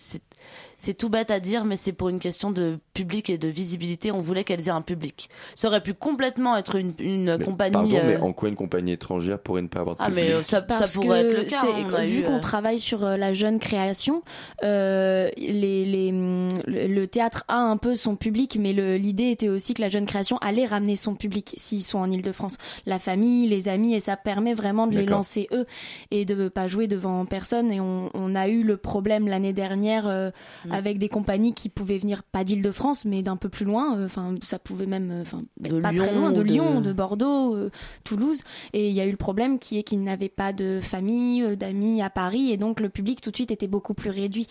[0.82, 4.12] c'est tout bête à dire, mais c'est pour une question de public et de visibilité.
[4.12, 5.30] On voulait qu'elles aient un public.
[5.54, 7.72] Ça aurait pu complètement être une, une compagnie.
[7.72, 10.24] Pardon, mais euh, en quoi une compagnie étrangère pourrait ne pas avoir de ah, public
[10.34, 11.62] mais ça, ça pourrait être le cas.
[11.62, 14.24] Hein, vu qu'on euh, travaille sur euh, la jeune création,
[14.64, 19.82] euh, les, les, le théâtre a un peu son public, mais l'idée était aussi que
[19.82, 22.58] la jeune création allait ramener son public s'ils sont en Ile-de-France.
[22.88, 25.68] La famille, les amis, et ça permet vraiment de les lancer eux
[26.10, 27.72] et de ne pas jouer devant personne.
[27.72, 30.32] Et on, on a eu le problème l'année dernière.
[30.66, 30.71] Mm.
[30.72, 34.36] Avec des compagnies qui pouvaient venir pas d'Île-de-France mais d'un peu plus loin euh, enfin
[34.42, 35.42] ça pouvait même euh, enfin
[35.82, 37.70] pas très loin de, Lyon de Bordeaux euh,
[38.04, 38.42] Toulouse.
[38.74, 42.02] Et il y a eu le problème qui est qu'ils n'avaient pas de famille d'amis
[42.02, 44.48] à Paris et donc le public tout de suite était beaucoup plus réduit.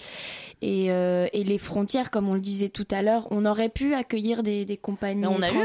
[0.63, 4.43] Et, et les frontières comme on le disait tout à l'heure on aurait pu accueillir
[4.43, 5.57] des, des compagnies on a eu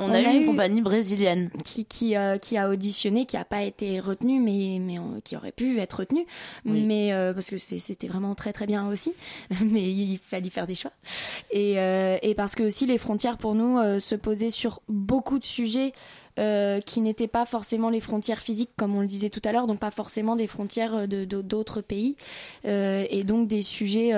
[0.00, 1.50] on, a, eu une compagnie brésilienne.
[1.64, 5.78] qui qui, qui a auditionné qui a pas été retenue mais mais qui aurait pu
[5.78, 6.26] être retenue.
[6.64, 9.12] Mais parce que c'était vraiment très très bien aussi.
[9.64, 10.92] Mais il fallait faire des choix.
[11.50, 15.38] Et, euh, et parce que aussi les frontières pour nous euh, se posaient sur beaucoup
[15.38, 15.92] de sujets
[16.38, 19.66] euh, qui n'étaient pas forcément les frontières physiques comme on le disait tout à l'heure,
[19.66, 22.16] donc pas forcément des frontières d'autres pays,
[22.64, 24.12] et donc des sujets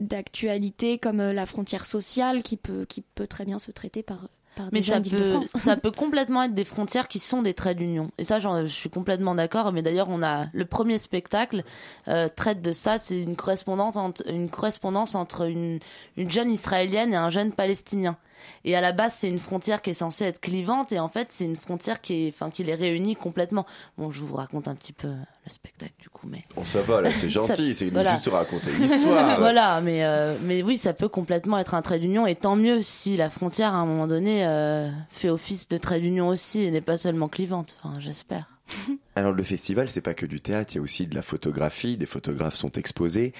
[0.00, 2.86] d'actualité comme la frontière sociale qui peut
[3.28, 4.28] très bien se traiter par
[4.72, 8.10] mais ça peut, ça peut complètement être des frontières qui sont des traits d'union.
[8.18, 9.72] Et ça, je suis complètement d'accord.
[9.72, 11.64] Mais d'ailleurs, on a le premier spectacle
[12.08, 12.98] euh, traite de ça.
[12.98, 15.80] C'est une correspondance entre une correspondance entre une,
[16.16, 18.16] une jeune israélienne et un jeune palestinien.
[18.64, 21.28] Et à la base, c'est une frontière qui est censée être clivante, et en fait,
[21.30, 23.66] c'est une frontière qui, est, enfin, qui les réunit complètement.
[23.98, 26.44] Bon, je vous raconte un petit peu le spectacle du coup, mais.
[26.54, 28.14] Bon, ça va, là, c'est gentil, Ça- c'est voilà.
[28.14, 29.36] juste raconter l'histoire.
[29.38, 32.82] voilà, mais euh, mais oui, ça peut complètement être un trait d'union, et tant mieux
[32.82, 36.70] si la frontière à un moment donné euh, fait office de trait d'union aussi, et
[36.70, 37.76] n'est pas seulement clivante.
[37.82, 38.46] Enfin, j'espère.
[39.16, 41.96] Alors le festival, c'est pas que du théâtre, il y a aussi de la photographie,
[41.96, 43.32] des photographes sont exposés.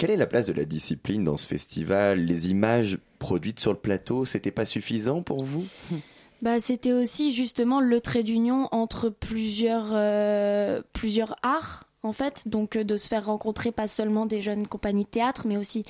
[0.00, 2.24] Quelle est la place de la discipline dans ce festival?
[2.24, 5.66] Les images produites sur le plateau, c'était pas suffisant pour vous?
[6.42, 12.44] Bah, c'était aussi justement le trait d'union entre plusieurs, euh, plusieurs arts, en fait.
[12.46, 15.84] Donc, euh, de se faire rencontrer pas seulement des jeunes compagnies de théâtre, mais aussi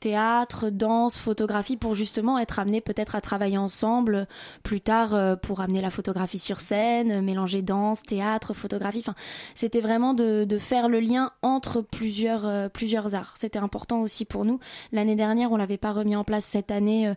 [0.00, 4.26] théâtre, danse, photographie, pour justement être amenés peut-être à travailler ensemble
[4.62, 9.00] plus tard euh, pour amener la photographie sur scène, mélanger danse, théâtre, photographie.
[9.00, 9.14] Enfin,
[9.54, 13.34] c'était vraiment de, de faire le lien entre plusieurs, euh, plusieurs arts.
[13.36, 14.58] C'était important aussi pour nous.
[14.92, 17.12] L'année dernière, on l'avait pas remis en place cette année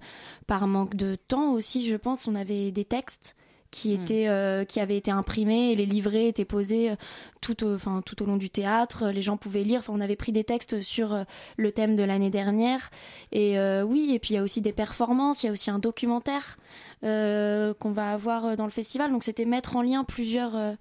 [0.47, 2.27] par manque de temps aussi, je pense.
[2.27, 3.35] On avait des textes
[3.75, 6.95] qui étaient euh, qui avaient été imprimés et les livrets étaient posés euh,
[7.41, 9.09] tout au, enfin tout au long du théâtre.
[9.09, 9.81] Les gens pouvaient lire.
[9.81, 11.23] Enfin on avait pris des textes sur euh,
[11.57, 12.89] le thème de l'année dernière.
[13.33, 15.43] Et euh, oui et puis il y a aussi des performances.
[15.43, 16.57] Il y a aussi un documentaire
[17.03, 19.11] euh, qu'on va avoir dans le festival.
[19.11, 20.73] Donc c'était mettre en lien plusieurs euh,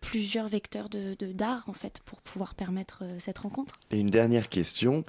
[0.00, 3.74] plusieurs vecteurs de d'art en fait pour pouvoir permettre euh, cette rencontre.
[3.90, 5.04] Et une dernière question,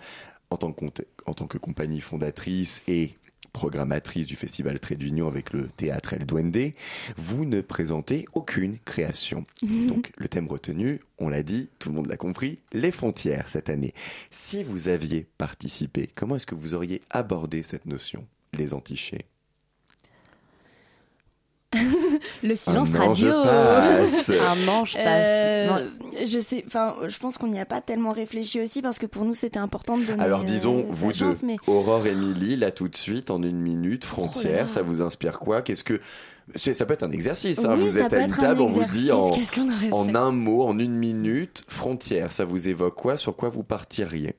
[0.50, 0.86] en tant que,
[1.26, 3.14] en tant que compagnie fondatrice et
[3.54, 6.72] programmatrice du festival Trait d'Union avec le théâtre El Duende,
[7.16, 9.46] vous ne présentez aucune création.
[9.88, 13.70] Donc le thème retenu, on l'a dit, tout le monde l'a compris, les frontières cette
[13.70, 13.94] année.
[14.32, 19.26] Si vous aviez participé, comment est-ce que vous auriez abordé cette notion, les antichés?
[22.44, 24.30] le silence Un radio passe.
[24.66, 25.26] Un ange passe.
[25.28, 25.90] Euh,
[26.26, 29.26] je sais, enfin, je pense qu'on n'y a pas tellement réfléchi aussi parce que pour
[29.26, 30.24] nous c'était important de donner.
[30.24, 33.60] Alors euh, disons, sa vous deux, mais Aurore Émilie, là tout de suite, en une
[33.60, 35.62] minute, frontières, Oh ça vous inspire quoi?
[35.62, 36.00] Qu'est-ce que...
[36.58, 37.76] Ça peut être un exercice, hein.
[37.78, 40.96] Oui, vous êtes à une un table, on vous dit en, un mot, en une
[40.96, 43.16] minute, frontières, ça vous évoque quoi?
[43.16, 44.36] Sur quoi vous partiriez?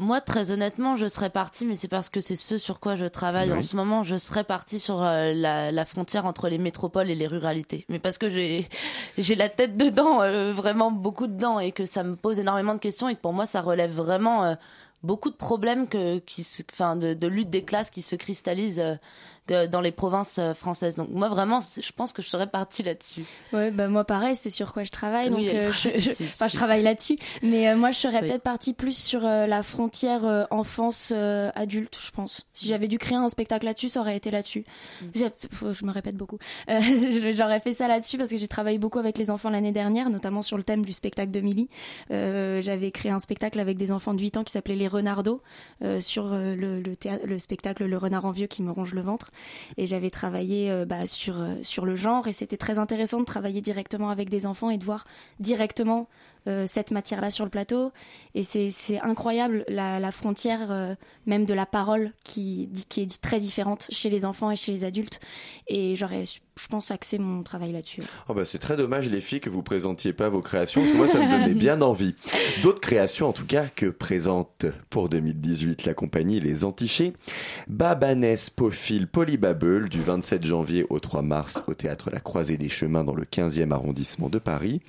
[0.00, 3.04] Moi, très honnêtement, je serais partie, mais c'est parce que c'est ce sur quoi je
[3.04, 3.58] travaille Oui.
[3.58, 4.04] en ce moment.
[4.04, 7.84] Je serais partie sur euh, la, la frontière entre les métropoles et les ruralités.
[7.88, 8.68] Mais parce que j'ai
[9.18, 12.78] j'ai la tête dedans, euh, vraiment beaucoup dedans, et que ça me pose énormément de
[12.78, 14.54] questions, et que pour moi, ça relève vraiment euh,
[15.02, 18.78] beaucoup de problèmes que, qui, se- enfin, de, de lutte des classes qui se cristallisent
[18.78, 18.94] euh,
[19.48, 20.94] que- dans les provinces euh, françaises.
[20.94, 23.24] Donc moi, vraiment, je pense que je serais partie là-dessus.
[23.52, 25.30] ouais, bah moi pareil, c'est sur quoi je travaille.
[25.30, 27.16] Oui, donc, euh, je, enfin, je travaille là-dessus.
[27.42, 28.28] Mais euh, moi, je serais Oui.
[28.28, 31.12] peut-être partie plus sur euh, la frontière enfance
[31.54, 32.46] adulte, je pense.
[32.52, 34.64] Si j'avais dû créer un spectacle là-dessus, ça aurait été là-dessus.
[35.02, 35.06] Mm.
[35.72, 36.38] Je me répète beaucoup.
[36.68, 40.42] J'aurais fait ça là-dessus parce que j'ai travaillé beaucoup avec les enfants l'année dernière, notamment
[40.42, 41.68] sur le thème du spectacle de Milly.
[42.10, 45.42] J'avais créé un spectacle avec des enfants de 8 ans qui s'appelait Les Renardos
[46.00, 49.30] sur le, le, théâ- le spectacle Le Renard en vieux qui me ronge le ventre.
[49.76, 52.26] Et j'avais travaillé euh, bah, euh, sur le genre.
[52.28, 55.04] Et c'était très intéressant de travailler directement avec des enfants et de voir
[55.40, 56.08] directement
[56.48, 57.92] euh, cette matière-là sur le plateau.
[58.34, 60.94] Et c'est incroyable la, frontière euh,
[61.26, 64.84] même de la parole qui, qui est très différente chez les enfants et chez les
[64.84, 65.20] adultes.
[65.66, 68.02] Et j'aurais, je pense, axé mon travail là-dessus.
[68.28, 70.96] Oh bah c'est très dommage les filles que vous présentiez pas vos créations, parce que
[70.96, 72.14] moi ça me donnait bien envie.
[72.62, 77.12] D'autres créations en tout cas que présente pour 2018 la compagnie Les Antichés.
[77.68, 83.04] Babanès Pophile Polybabble du 27 janvier au 3 mars au théâtre La Croisée des Chemins
[83.04, 84.80] dans le 15e arrondissement de Paris.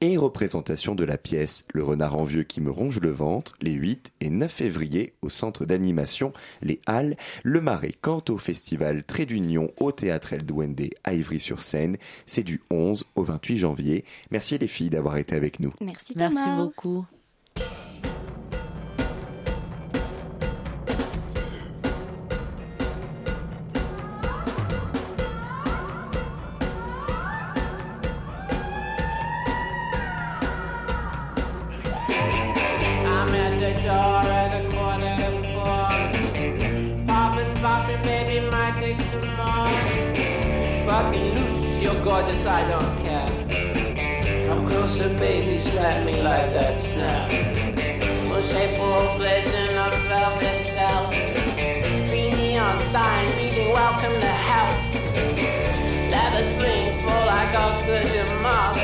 [0.00, 3.72] Et représentation de la pièce Le Renard en Vieux qui me ronge le ventre les
[3.72, 9.24] 8 et 9 février au centre d'animation Les Halles, Le Marais quant au festival Trait
[9.24, 11.96] d'Union au théâtre El Duende à Ivry-sur-Seine.
[12.26, 14.04] C'est du 11 au 28 janvier.
[14.30, 15.72] Merci les filles d'avoir été avec nous.
[15.80, 16.30] Merci Thomas.
[16.30, 17.06] Merci beaucoup.
[42.48, 44.46] I don't care.
[44.46, 47.30] Come closer, baby, slap me like that snap.
[48.26, 51.10] Push a full in a velvet cell.
[52.08, 54.70] Three neon signs reading welcome to hell.
[56.10, 58.80] Ladder sling full like oxygen mask.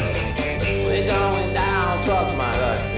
[0.86, 2.94] We're going down, fuck my life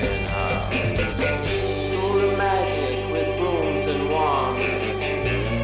[2.37, 4.61] magic with and wands.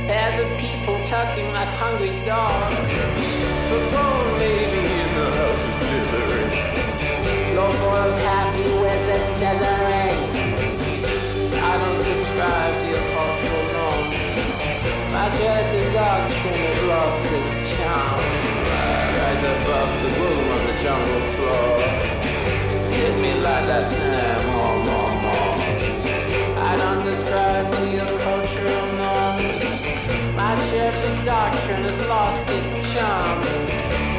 [0.07, 2.72] Pairs of people tucking like hungry dogs.
[9.45, 9.49] I
[11.81, 14.15] don't subscribe to your cultural norms.
[15.11, 18.23] My judge has lost its charm.
[19.19, 21.75] Rise above the gloom on the jungle floor.
[22.95, 25.55] Hit me like that snare, more, more, more.
[26.63, 29.59] I don't subscribe to your cultural norms.
[30.37, 33.43] My church's doctrine has lost its charm.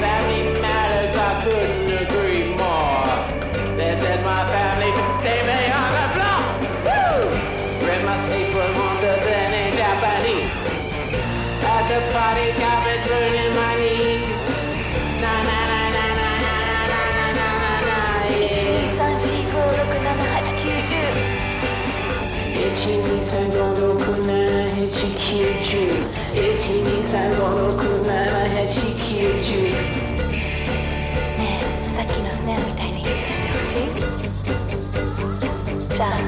[0.04, 3.08] Family matters, I couldn't agree more.
[3.78, 4.73] This is my family.
[31.38, 34.23] ねえさっきのスネアみたいにヒットしてほしい？
[35.96, 36.24] Jack,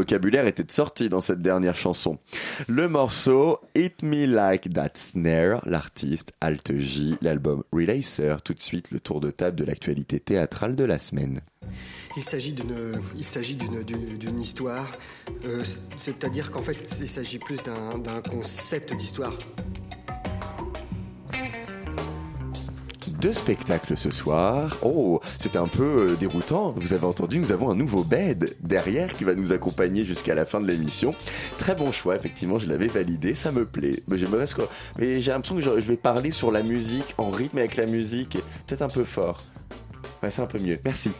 [0.00, 2.18] vocabulaire était de sortie dans cette dernière chanson.
[2.68, 8.90] Le morceau Hit Me Like That Snare, l'artiste Alt J, l'album Relacer, tout de suite
[8.90, 11.40] le tour de table de l'actualité théâtrale de la semaine.
[12.16, 14.92] Il s'agit d'une, histoire,
[15.44, 19.32] euh, c'est- c'est-à-dire qu'en fait, il s'agit plus d'un concept d'histoire.
[23.20, 24.76] Deux spectacles ce soir.
[24.82, 26.74] Oh, c'est un peu euh, déroutant.
[26.76, 30.44] Vous avez entendu, nous avons un nouveau bed derrière qui va nous accompagner jusqu'à la
[30.44, 31.14] fin de l'émission.
[31.58, 34.02] Très bon choix, effectivement, je l'avais validé, ça me plaît.
[34.08, 34.26] Mais j'ai
[35.30, 38.88] l'impression que je vais parler sur la musique, en rythme avec la musique, peut-être un
[38.88, 39.42] peu fort.
[40.22, 40.78] Ouais, c'est un peu mieux.
[40.84, 41.10] Merci.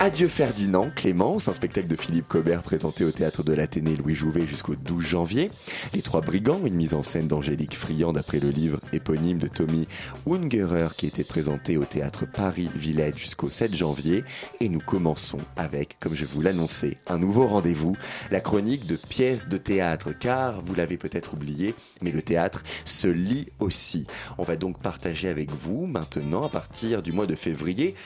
[0.00, 4.46] Adieu Ferdinand, Clémence, un spectacle de Philippe Cobert présenté au théâtre de l'Athénée Louis Jouvet
[4.46, 5.50] jusqu'au 12 janvier.
[5.92, 9.88] Les Trois Brigands, une mise en scène d'Angélique Friand d'après le livre éponyme de Tommy
[10.24, 14.22] Ungerer qui était présenté au théâtre Paris Villette jusqu'au 7 janvier.
[14.60, 17.96] Et nous commençons avec, comme je vous l'annonçais, un nouveau rendez-vous,
[18.30, 20.12] la chronique de pièces de théâtre.
[20.12, 24.06] Car, vous l'avez peut-être oublié, mais le théâtre se lit aussi.
[24.38, 27.96] On va donc partager avec vous maintenant, à partir du mois de février,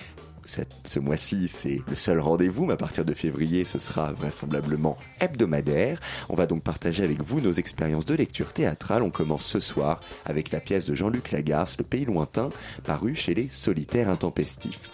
[0.47, 6.01] ce mois-ci, c'est le seul rendez-vous, mais à partir de février, ce sera vraisemblablement hebdomadaire.
[6.29, 9.03] On va donc partager avec vous nos expériences de lecture théâtrale.
[9.03, 12.51] On commence ce soir avec la pièce de Jean-Luc Lagarce, Le Pays Lointain,
[12.85, 14.91] paru chez les Solitaires Intempestifs.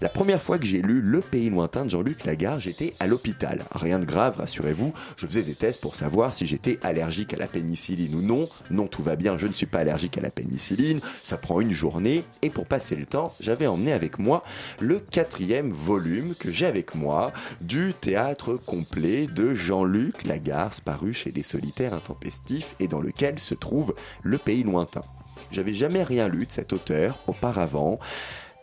[0.00, 3.64] La première fois que j'ai lu Le Pays Lointain de Jean-Luc Lagarce, j'étais à l'hôpital.
[3.72, 4.92] Rien de grave, rassurez-vous.
[5.16, 8.48] Je faisais des tests pour savoir si j'étais allergique à la pénicilline ou non.
[8.70, 11.00] Non, tout va bien, je ne suis pas allergique à la pénicilline.
[11.24, 12.24] Ça prend une journée.
[12.42, 14.44] Et pour passer le temps, j'avais emmené avec moi
[14.78, 21.30] le quatrième volume que j'ai avec moi du théâtre complet de Jean-Luc Lagarce, paru chez
[21.30, 25.02] les Solitaires Intempestifs et dans lequel se trouve Le Pays Lointain.
[25.50, 27.98] J'avais jamais rien lu de cet auteur auparavant.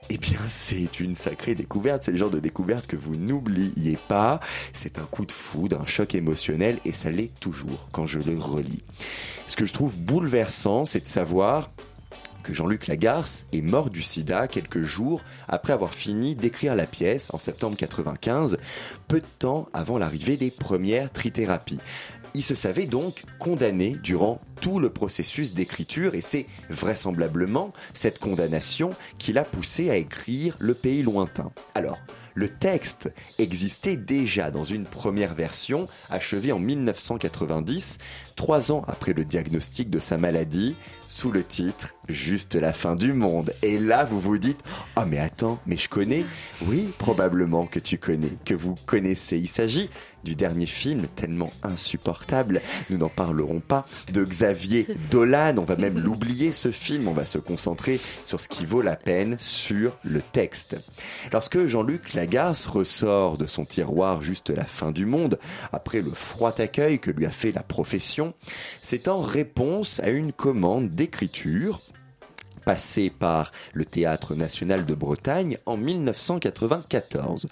[0.10, 2.04] Eh bien, c'est une sacrée découverte.
[2.04, 4.40] C'est le genre de découverte que vous n'oubliez pas.
[4.74, 8.38] C'est un coup de foudre, un choc émotionnel, et ça l'est toujours quand je le
[8.38, 8.84] relis.
[9.48, 11.72] Ce que je trouve bouleversant, c'est de savoir
[12.54, 17.38] Jean-Luc Lagarce est mort du sida quelques jours après avoir fini d'écrire la pièce en
[17.38, 18.58] septembre 95,
[19.08, 21.80] peu de temps avant l'arrivée des premières trithérapies.
[22.34, 28.92] Il se savait donc condamné durant tout le processus d'écriture et c'est vraisemblablement cette condamnation
[29.18, 31.52] qui l'a poussé à écrire Le pays lointain.
[31.74, 32.00] Alors,
[32.36, 37.98] Le texte existait déjà dans une première version achevée en 1990,
[38.36, 40.76] trois ans après le diagnostic de sa maladie,
[41.18, 43.52] sous le titre Juste la fin du monde.
[43.64, 44.62] Et là, vous vous dites,
[44.98, 46.24] oh mais attends, mais je connais.
[46.68, 49.38] Oui, probablement que tu connais, que vous connaissez.
[49.38, 49.90] Il s'agit
[50.24, 55.56] du dernier film tellement insupportable, nous n'en parlerons pas, de Xavier Dolan.
[55.58, 58.98] On va même l'oublier ce film, on va se concentrer sur ce qui vaut la
[58.98, 60.76] peine, sur le texte.
[61.32, 65.40] Lorsque Jean-Luc Lagarce ressort de son tiroir juste la fin du monde,
[65.72, 68.34] après le froid accueil que lui a fait la profession,
[68.82, 71.80] c'est en réponse à une commande d'écriture
[72.66, 77.48] passé par le Théâtre national de Bretagne en 1994.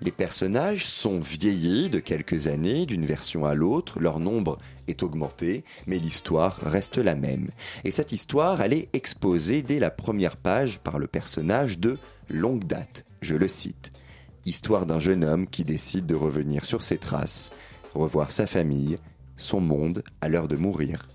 [0.00, 5.62] Les personnages sont vieillis de quelques années d'une version à l'autre, leur nombre est augmenté,
[5.86, 7.50] mais l'histoire reste la même.
[7.84, 11.98] Et cette histoire, elle est exposée dès la première page par le personnage de
[12.28, 13.04] Longue Date.
[13.20, 13.92] Je le cite.
[14.46, 17.52] Histoire d'un jeune homme qui décide de revenir sur ses traces,
[17.94, 18.96] revoir sa famille,
[19.36, 21.06] son monde à l'heure de mourir.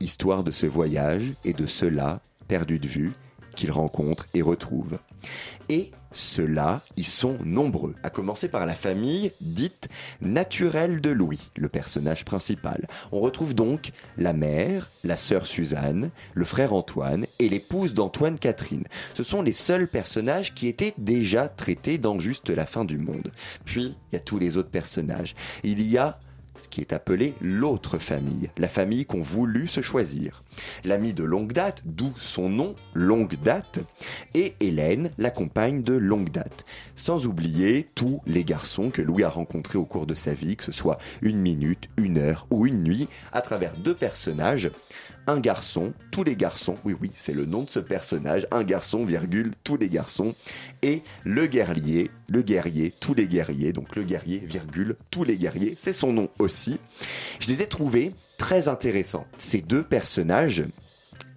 [0.00, 3.12] Histoire de ce voyage et de cela perdus de vue,
[3.54, 4.98] qu'il rencontre et retrouve.
[5.68, 9.88] Et ceux-là, ils sont nombreux, à commencer par la famille dite
[10.20, 12.86] naturelle de Louis, le personnage principal.
[13.10, 18.84] On retrouve donc la mère, la sœur Suzanne, le frère Antoine et l'épouse d'Antoine Catherine.
[19.14, 23.32] Ce sont les seuls personnages qui étaient déjà traités dans Juste la fin du monde.
[23.64, 25.34] Puis, il y a tous les autres personnages.
[25.64, 26.18] Il y a
[26.56, 30.44] ce qui est appelé l'autre famille, la famille qu'ont voulu se choisir.
[30.84, 33.80] L'ami de longue date, d'où son nom, longue date,
[34.34, 36.64] et Hélène, la compagne de longue date.
[36.94, 40.64] Sans oublier tous les garçons que Louis a rencontrés au cours de sa vie, que
[40.64, 44.70] ce soit une minute, une heure ou une nuit, à travers deux personnages,
[45.26, 49.04] un garçon, tous les garçons, oui oui, c'est le nom de ce personnage, un garçon,
[49.04, 50.34] virgule, tous les garçons,
[50.82, 55.74] et le guerrier, le guerrier, tous les guerriers, donc le guerrier, virgule, tous les guerriers,
[55.76, 56.78] c'est son nom aussi.
[57.40, 60.64] Je les ai trouvés très intéressants, ces deux personnages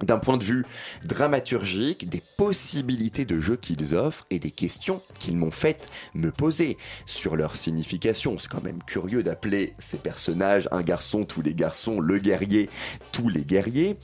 [0.04, 0.66] d'un point de vue
[1.04, 6.78] dramaturgique, des possibilités de jeu qu'ils offrent et des questions qu'ils m'ont fait me poser
[7.06, 8.38] sur leur signification.
[8.38, 12.70] C'est quand même curieux d'appeler ces personnages un garçon, tous les garçons, le guerrier,
[13.12, 13.98] tous les guerriers.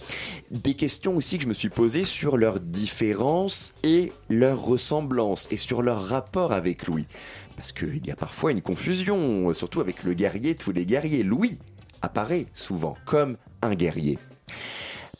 [0.52, 5.58] Des questions aussi que je me suis posées sur leurs différences et leurs ressemblances et
[5.58, 7.08] sur leur rapport avec Louis.
[7.56, 11.24] Parce qu'il y a parfois une confusion, surtout avec le guerrier, tous les guerriers.
[11.24, 11.60] Louis
[12.02, 14.18] apparaît souvent comme un guerrier.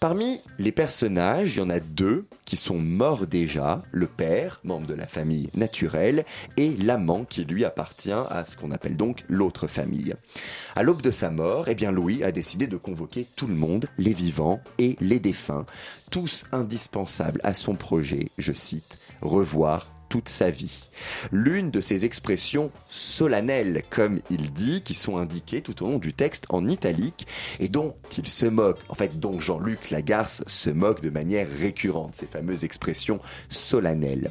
[0.04, 4.86] Parmi les personnages, il y en a deux qui sont morts déjà, le père, membre
[4.86, 6.26] de la famille naturelle,
[6.58, 10.14] et l'amant qui lui appartient à ce qu'on appelle donc l'autre famille.
[10.76, 13.86] À l'aube de sa mort, eh bien Louis a décidé de convoquer tout le monde,
[13.98, 15.66] les vivants et les défunts,
[16.12, 20.90] tous indispensables à son projet, je cite, revoir toute sa vie.
[21.32, 26.14] L'une de ces expressions solennelles, comme il dit, qui sont indiquées tout au long du
[26.14, 27.26] texte en italique
[27.60, 32.14] et dont il se moque, en fait dont Jean-Luc Lagarce se moque de manière récurrente,
[32.16, 34.30] ces fameuses expressions solennelles.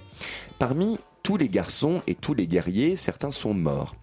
[0.61, 3.97] Parmi tous les garçons et tous les guerriers, certains sont morts.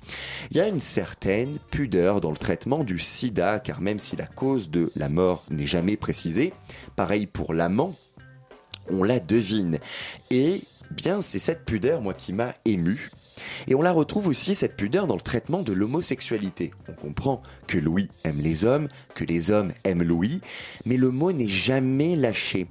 [0.52, 4.28] Il y a une certaine pudeur dans le traitement du sida, car même si la
[4.28, 6.52] cause de la mort n'est jamais précisée,
[6.98, 7.96] pareil pour l'amant,
[8.92, 9.80] on la devine.
[10.30, 13.12] Et bien c'est cette pudeur, moi, qui m'a ému.
[13.68, 16.72] Et on la retrouve aussi, cette pudeur, dans le traitement de l'homosexualité.
[16.88, 20.42] On comprend que Louis aime les hommes, que les hommes aiment Louis,
[20.86, 22.68] mais le mot n'est jamais lâché.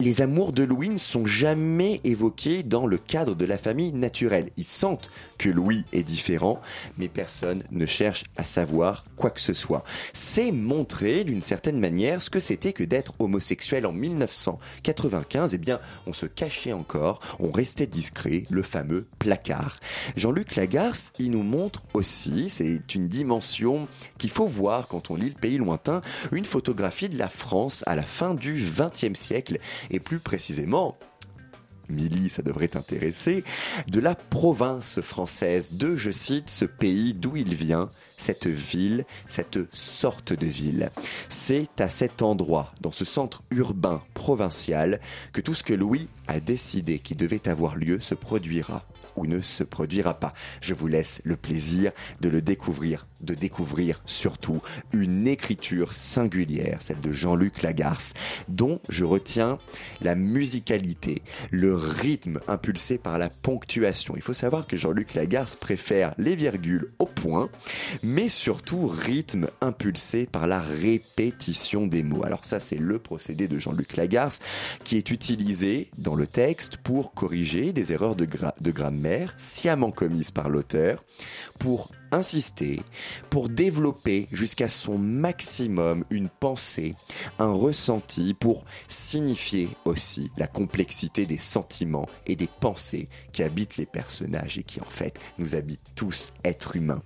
[0.00, 4.50] Les amours de Louis ne sont jamais évoqués dans le cadre de la famille naturelle.
[4.56, 6.60] Ils sentent que Louis est différent,
[6.98, 9.84] mais personne ne cherche à savoir quoi que ce soit.
[10.12, 15.54] C'est montrer d'une certaine manière ce que c'était que d'être homosexuel en 1995.
[15.54, 19.78] Eh bien, on se cachait encore, on restait discret, le fameux placard.
[20.16, 25.30] Jean-Luc Lagarce, il nous montre aussi, c'est une dimension qu'il faut voir quand on lit
[25.30, 29.58] Le Pays lointain, une photographie de la France à la fin du XXe siècle,
[29.90, 30.96] et plus précisément
[31.88, 33.44] Milly, ça devrait t'intéresser,
[33.86, 39.58] de la province française, de, je cite, ce pays d'où il vient, cette ville, cette
[39.72, 40.90] sorte de ville.
[41.28, 45.00] C'est à cet endroit, dans ce centre urbain provincial,
[45.32, 48.84] que tout ce que Louis a décidé qui devait avoir lieu se produira
[49.16, 50.32] ou ne se produira pas.
[50.60, 54.62] Je vous laisse le plaisir de le découvrir de découvrir surtout
[54.92, 58.14] une écriture singulière, celle de Jean-Luc Lagarce,
[58.48, 59.58] dont je retiens
[60.00, 64.14] la musicalité, le rythme impulsé par la ponctuation.
[64.16, 67.48] Il faut savoir que Jean-Luc Lagarce préfère les virgules au point,
[68.02, 72.24] mais surtout rythme impulsé par la répétition des mots.
[72.24, 74.40] Alors ça, c'est le procédé de Jean-Luc Lagarce
[74.84, 78.26] qui est utilisé dans le texte pour corriger des erreurs de,
[78.60, 81.02] de grammaire sciemment commises par l'auteur,
[81.58, 82.80] pour insister,
[83.30, 86.94] pour développer jusqu'à son maximum une pensée,
[87.38, 93.86] un ressenti, pour signifier aussi la complexité des sentiments et des pensées qui habitent les
[93.86, 97.02] personnages et qui en fait nous habitent tous êtres humains.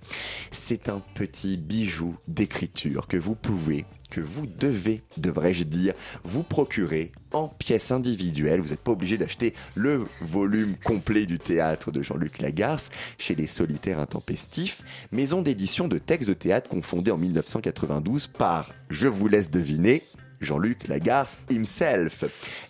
[0.51, 7.11] C'est un petit bijou d'écriture que vous pouvez que vous devez, devrais-je dire, vous procurer
[7.31, 8.61] en pièces individuelles.
[8.61, 13.47] Vous n'êtes pas obligé d'acheter le volume complet du théâtre de Jean-Luc Lagarce chez les
[13.47, 19.49] solitaires intempestifs, maison d'édition de textes de théâtre confondée en 1992 par, je vous laisse
[19.49, 20.03] deviner,
[20.41, 22.23] Jean-Luc Lagarce himself.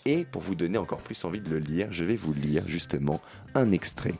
[0.05, 3.19] Et pour vous donner encore plus envie de le lire, je vais vous lire justement
[3.53, 4.15] un extrait.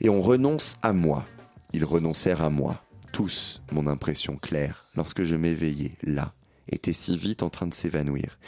[0.00, 1.26] Et on renonce à moi.
[1.72, 2.80] Ils renoncèrent à moi
[3.14, 6.34] tous mon impression claire, lorsque je m'éveillais là,
[6.68, 8.40] était si vite en train de s'évanouir.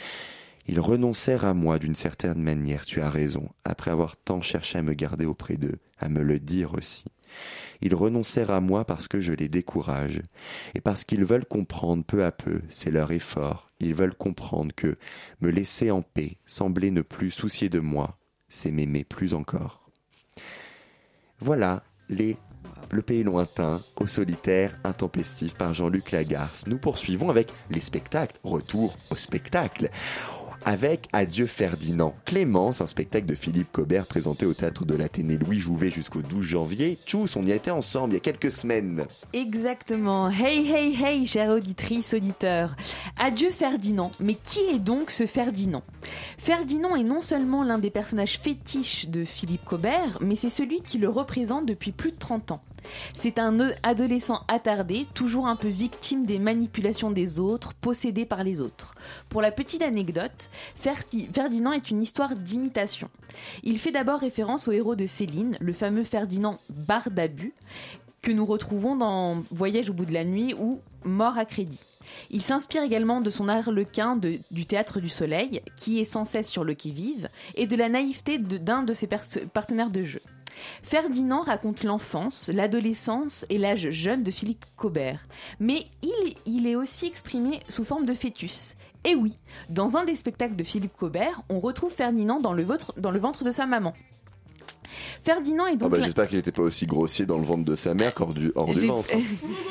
[0.67, 4.81] Ils renoncèrent à moi d'une certaine manière, tu as raison, après avoir tant cherché à
[4.81, 7.05] me garder auprès d'eux, à me le dire aussi.
[7.79, 10.21] Ils renoncèrent à moi parce que je les décourage,
[10.75, 14.97] et parce qu'ils veulent comprendre peu à peu, c'est leur effort, ils veulent comprendre que
[15.39, 19.89] me laisser en paix, sembler ne plus soucier de moi, c'est m'aimer plus encore.
[21.39, 22.35] Voilà les
[22.91, 26.65] le pays lointain, au solitaire, intempestif par Jean-Luc Lagarce.
[26.67, 28.37] Nous poursuivons avec les spectacles.
[28.43, 29.89] Retour au spectacle
[30.65, 32.13] avec Adieu Ferdinand.
[32.25, 36.45] Clémence, un spectacle de Philippe Cobert présenté au théâtre de l'Athénée Louis Jouvet jusqu'au 12
[36.45, 36.97] janvier.
[37.05, 39.05] Tchous, on y était ensemble il y a quelques semaines.
[39.33, 40.29] Exactement.
[40.29, 42.75] Hey, hey, hey, chère auditrice, auditeur.
[43.17, 44.11] Adieu Ferdinand.
[44.19, 45.83] Mais qui est donc ce Ferdinand?
[46.37, 50.97] Ferdinand est non seulement l'un des personnages fétiches de Philippe Cobert, mais c'est celui qui
[50.97, 52.61] le représente depuis plus de 30 ans.
[53.13, 58.61] C'est un adolescent attardé, toujours un peu victime des manipulations des autres, possédé par les
[58.61, 58.93] autres.
[59.29, 63.09] Pour la petite anecdote, Ferdinand est une histoire d'imitation.
[63.63, 67.53] Il fait d'abord référence au héros de Céline, le fameux Ferdinand Bardabu,
[68.21, 71.79] que nous retrouvons dans Voyage au bout de la nuit ou Mort à crédit.
[72.29, 76.63] Il s'inspire également de son arlequin du Théâtre du Soleil, qui est sans cesse sur
[76.63, 80.21] le qui-vive, et de la naïveté d'un de ses partenaires de jeu.
[80.83, 85.27] Ferdinand raconte l'enfance, l'adolescence et l'âge jeune de Philippe Cobert,
[85.59, 85.87] mais
[86.45, 88.75] il, est aussi exprimé sous forme de fœtus.
[89.05, 89.33] Et oui,
[89.69, 93.65] dans un des spectacles de Philippe Cobert, on retrouve Ferdinand dans le ventre de sa
[93.65, 93.93] maman.
[95.23, 95.91] Ferdinand est donc.
[95.93, 98.33] Ah bah, j'espère qu'il n'était pas aussi grossier dans le ventre de sa mère qu'hors
[98.33, 99.09] du, hors du ventre.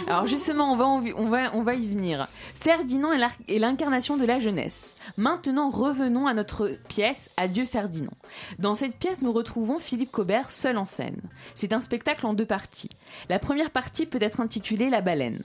[0.07, 2.29] Alors justement, on va, on, va, on va y venir.
[2.55, 4.95] Ferdinand est l'incarnation de la jeunesse.
[5.17, 8.13] Maintenant, revenons à notre pièce Adieu Ferdinand.
[8.59, 11.21] Dans cette pièce, nous retrouvons Philippe Cobert seul en scène.
[11.55, 12.91] C'est un spectacle en deux parties.
[13.29, 15.43] La première partie peut être intitulée La baleine.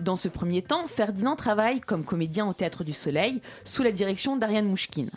[0.00, 4.36] Dans ce premier temps, Ferdinand travaille comme comédien au Théâtre du Soleil sous la direction
[4.36, 5.10] d'Ariane Mouchkine.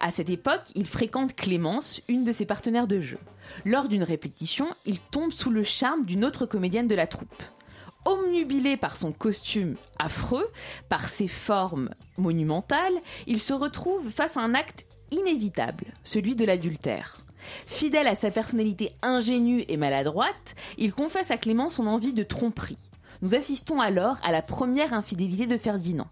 [0.00, 3.18] À cette époque, il fréquente Clémence, une de ses partenaires de jeu.
[3.64, 7.42] Lors d'une répétition, il tombe sous le charme d'une autre comédienne de la troupe.
[8.04, 10.48] Omnubilé par son costume affreux,
[10.88, 17.18] par ses formes monumentales, il se retrouve face à un acte inévitable, celui de l'adultère.
[17.66, 22.78] Fidèle à sa personnalité ingénue et maladroite, il confesse à Clément son envie de tromperie.
[23.20, 26.08] Nous assistons alors à la première infidélité de Ferdinand.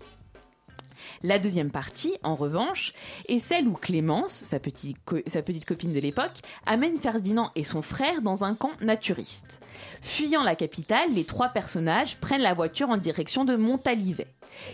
[1.22, 2.94] La deuxième partie, en revanche,
[3.28, 8.42] est celle où Clémence, sa petite, copine de l'époque, amène Ferdinand et son frère dans
[8.42, 9.60] un camp naturiste.
[10.00, 14.28] Fuyant la capitale, les trois personnages prennent la voiture en direction de Montalivet.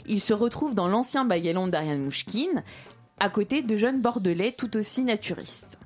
[0.07, 2.62] Ils se retrouvent dans l'ancien bagalon d'Ariane Mouchkine,
[3.18, 5.78] à côté de jeunes bordelais tout aussi naturistes.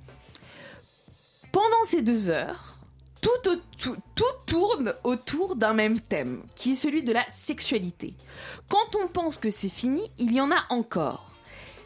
[1.52, 2.76] Pendant ces deux heures,
[3.20, 8.14] tout, tourne autour d'un même thème, qui est celui de la sexualité.
[8.68, 11.30] Quand on pense que c'est fini, il y en a encore.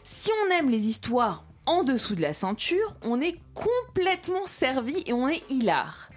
[0.03, 5.13] Si on aime les histoires en dessous de la ceinture, on est complètement servi et
[5.13, 6.09] on est hilar.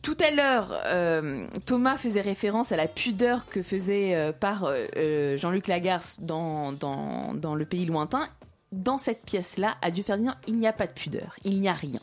[0.00, 5.36] Tout à l'heure, euh, Thomas faisait référence à la pudeur que faisait euh, par euh,
[5.38, 8.28] Jean-Luc Lagarce dans, Le Pays Lointain.
[8.70, 11.74] Dans cette pièce-là, à Dieu Ferdinand, il n'y a pas de pudeur, il n'y a
[11.74, 12.00] rien.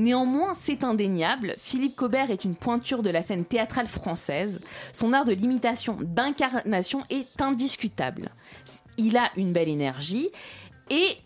[0.00, 4.62] Néanmoins, c'est indéniable, Philippe Cobert est une pointure de la scène théâtrale française.
[4.94, 8.30] Son art de limitation, d'incarnation est indiscutable.
[8.96, 10.30] Il a une belle énergie
[10.88, 11.18] et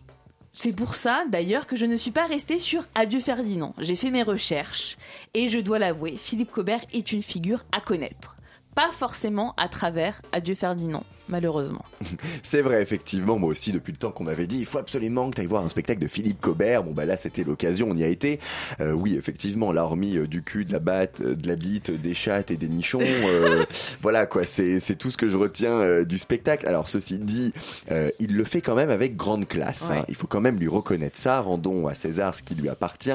[0.57, 3.75] C'est pour ça, d'ailleurs, que je ne suis pas restée sur Adieu Ferdinand.
[3.79, 4.97] J'ai fait mes recherches
[5.35, 8.37] et je dois l'avouer, Philippe Cobert est une figure à connaître.
[8.75, 11.85] Pas forcément à travers Adieu Ferdinand, malheureusement.
[12.43, 15.37] C'est vrai, effectivement, moi aussi, depuis le temps qu'on m'avait dit, il faut absolument que
[15.37, 16.83] tu ailles voir un spectacle de Philippe Cobert.
[16.83, 18.41] Bon, bah là, c'était l'occasion, on y a été.
[18.81, 21.91] Euh, oui, effectivement, là, hormis euh, du cul, de la batte, euh, de la bite,
[21.93, 23.64] des chattes et des nichons, euh,
[24.01, 26.66] voilà, quoi, c'est c'est tout ce que je retiens euh, du spectacle.
[26.66, 27.53] Alors, ceci dit,
[27.93, 29.91] euh, il le fait quand même avec grande classe.
[29.91, 30.05] hein.
[30.09, 31.41] Il faut quand même lui reconnaître ça.
[31.41, 33.12] Rendons à César ce qui lui appartient.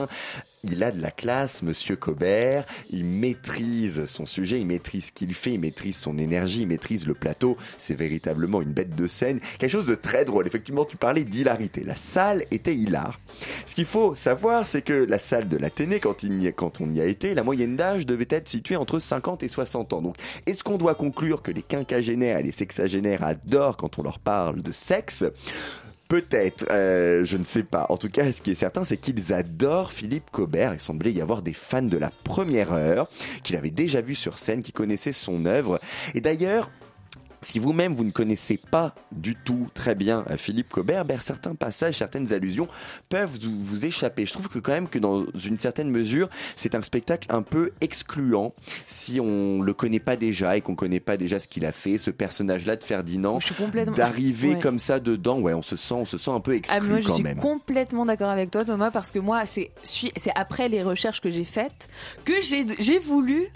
[0.63, 2.65] Il a de la classe, Monsieur Cobert.
[2.89, 7.07] Il maîtrise son sujet, il maîtrise ce qu'il fait, il maîtrise son énergie, il maîtrise
[7.07, 7.57] le plateau.
[7.77, 9.39] C'est véritablement une bête de scène.
[9.57, 10.47] Quelque chose de très drôle.
[10.47, 11.83] Effectivement, tu parlais d'hilarité.
[11.85, 13.19] La salle était hilar.
[13.65, 17.05] Ce qu'il faut savoir, c'est que la salle de l'Athénée, quand, quand on y a
[17.05, 20.01] été, la moyenne d'âge devait être située entre 50 et 60 ans.
[20.01, 24.19] Donc, est-ce qu'on doit conclure que les quinquagénaires et les sexagénaires adorent quand on leur
[24.19, 25.23] parle de sexe?
[26.09, 27.85] Peut-être, euh, je ne sais pas.
[27.89, 30.73] En tout cas, ce qui est certain, c'est qu'ils adorent Philippe Cobert.
[30.73, 33.07] Il semblait y avoir des fans de la première heure,
[33.43, 35.79] qu'il avait déjà vu sur scène, qui connaissaient son œuvre.
[36.15, 36.71] Et d'ailleurs,
[37.41, 41.95] si vous-même vous ne connaissez pas du tout très bien Philippe Cobert, ben, certains passages,
[41.97, 42.67] certaines allusions
[43.09, 44.25] peuvent vous, échapper.
[44.25, 47.71] Je trouve que quand même que dans une certaine mesure, c'est un spectacle un peu
[47.81, 48.53] excluant
[48.85, 51.97] si on le connaît pas déjà et qu'on connaît pas déjà ce qu'il a fait,
[51.97, 54.59] ce personnage-là de Ferdinand, complètement- d'arriver Ouais.
[54.59, 56.99] comme ça dedans, ouais, on se sent, on se sent un peu exclu Ah, moi,
[56.99, 57.37] je quand suis même.
[57.39, 59.71] complètement d'accord avec toi, Thomas, parce que moi, c'est
[60.35, 61.87] après les recherches que j'ai faites
[62.25, 63.47] que j'ai voulu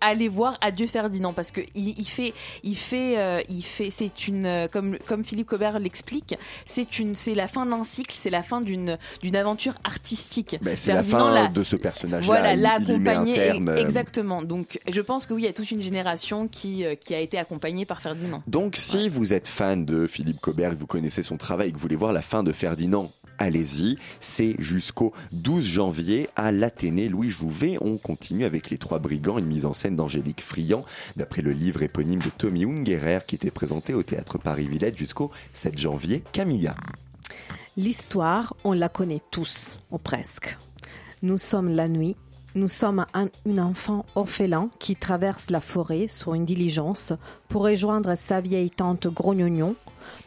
[0.00, 2.32] aller voir Adieu Ferdinand parce que il, il fait
[2.62, 7.14] il fait euh, il fait c'est une euh, comme comme Philippe Cobert l'explique c'est une
[7.14, 10.56] c'est la fin d'un cycle c'est la fin d'une d'une aventure artistique.
[10.62, 11.76] Ben, c'est la fin l'a- de ce
[12.22, 14.42] voilà y met un l'accompagner euh, exactement.
[14.42, 17.20] Donc je pense que oui il y a toute une génération qui euh, qui a
[17.20, 18.42] été accompagnée par Ferdinand.
[18.46, 21.76] Donc, si vous êtes fan de Philippe Cobert, que vous connaissez son travail et que
[21.76, 23.96] vous voulez voir la fin de Ferdinand, allez-y.
[24.20, 27.78] C'est jusqu'au 12 janvier à l'Athénée Louis Jouvet.
[27.80, 30.84] On continue avec Les Trois Brigands, une mise en scène d'Angélique Friand,
[31.16, 35.76] d'après le livre éponyme de Tommy Ungerer qui était présenté au théâtre Paris-Villette jusqu'au 7
[35.76, 36.22] janvier.
[36.32, 36.76] Camilla.
[37.76, 40.56] L'histoire, on la connaît tous, ou presque.
[41.22, 42.16] Nous sommes la nuit.
[42.56, 43.28] Nous sommes un,
[43.58, 47.12] enfant orphelin qui traverse la forêt sur une diligence
[47.48, 49.76] pour rejoindre sa vieille tante Grognognon.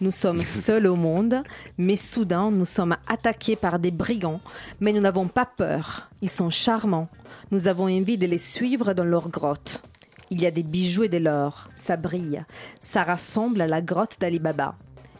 [0.01, 1.43] Nous sommes seuls au monde,
[1.77, 4.41] mais soudain nous sommes attaqués par des brigands.
[4.79, 6.09] Mais nous n'avons pas peur.
[6.21, 7.09] Ils sont charmants.
[7.51, 9.83] Nous avons envie de les suivre dans leur grotte.
[10.29, 11.69] Il y a des bijoux et de l'or.
[11.75, 12.43] Ça brille.
[12.79, 14.75] Ça ressemble à la grotte d'Ali Baba.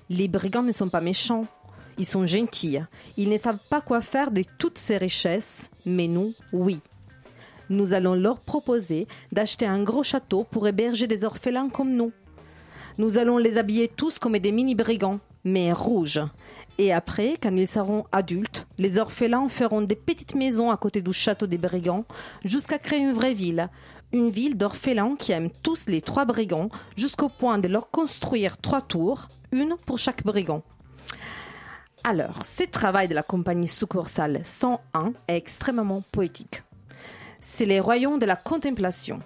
[0.10, 1.46] Les brigands ne sont pas méchants.
[1.98, 2.80] Ils sont gentils.
[3.18, 6.80] Ils ne savent pas quoi faire de toutes ces richesses, mais nous, oui.
[7.70, 12.12] Nous allons leur proposer d'acheter un gros château pour héberger des orphelins comme nous.
[12.98, 16.22] Nous allons les habiller tous comme des mini-brigands, mais rouges.
[16.78, 21.14] Et après, quand ils seront adultes, les orphelins feront des petites maisons à côté du
[21.14, 22.06] château des brigands
[22.46, 23.70] jusqu'à créer une vraie ville.
[24.12, 28.82] Une ville d'orphelins qui aiment tous les trois brigands jusqu'au point de leur construire trois
[28.82, 30.64] tours, une pour chaque brigand.
[32.04, 36.62] Alors, ce travail de la compagnie succursale 101 est extrêmement poétique.
[37.40, 39.20] C'est les royaumes de la contemplation.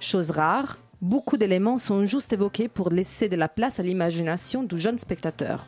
[0.00, 4.78] Chose rare, beaucoup d'éléments sont juste évoqués pour laisser de la place à l'imagination du
[4.78, 5.66] jeune spectateur.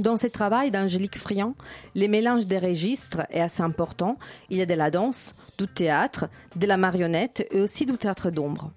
[0.00, 1.54] Dans ce travail d'Angélique Friand,
[1.94, 4.18] les mélanges des registres est assez important.
[4.48, 8.30] Il y a de la danse, du théâtre, de la marionnette et aussi du théâtre
[8.30, 8.72] d'ombre.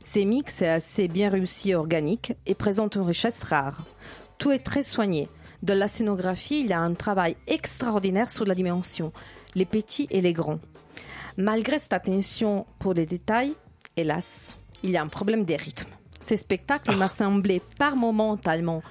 [0.00, 3.84] Ces mix est assez bien réussi et organique et présente une richesse rare.
[4.38, 5.28] Tout est très soigné.
[5.62, 9.12] De la scénographie, il y a un travail extraordinaire sur la dimension,
[9.54, 10.60] les petits et les grands.
[11.36, 13.54] Malgré cette attention pour les détails,
[13.96, 15.90] hélas, il y a un problème des rythmes.
[16.20, 18.82] Ces spectacles m'a semblé par moments tellement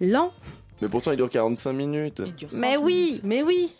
[0.00, 0.32] lents.
[0.80, 2.22] Mais pourtant, il dure 45 minutes.
[2.54, 3.72] Mais oui, mais oui.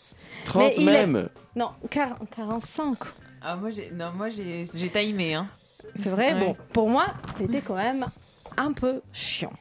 [0.44, 1.28] 30 Mais il est- même.
[1.56, 2.98] Non, 40 45.
[3.42, 5.48] ah moi j'ai non moi j'ai j'ai timé hein
[5.94, 6.40] C'est vrai, Ouais.
[6.40, 8.06] bon, pour moi, c'était quand même
[8.56, 9.52] un peu chiant.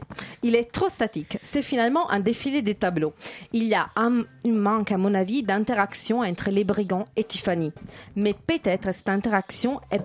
[0.44, 1.38] Il est trop statique.
[1.42, 3.14] C'est finalement un défilé des tableaux.
[3.54, 7.72] Il y a un, un manque, à mon avis, d'interaction entre les brigands et Tiffany.
[8.16, 10.04] Mais peut-être cette interaction est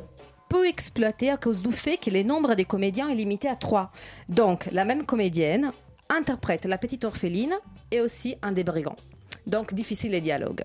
[0.48, 3.90] peu exploitée à cause du fait que le nombre des comédiens est limité à trois.
[4.28, 5.72] Donc, la même comédienne
[6.08, 7.54] interprète la petite orpheline
[7.90, 8.96] et aussi un des brigands.
[9.46, 10.62] Donc, difficile les dialogues.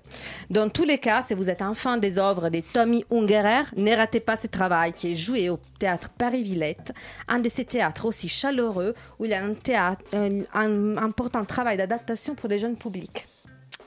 [0.48, 3.94] Dans tous les cas, si vous êtes un fan des œuvres de Tommy Ungerer, ne
[3.94, 6.92] ratez pas ce travail qui est joué au théâtre Paris-Villette,
[7.28, 11.44] un de ces théâtres aussi chaleureux où il y a un, théâtre, un, un important
[11.44, 13.26] travail d'adaptation pour des jeunes publics.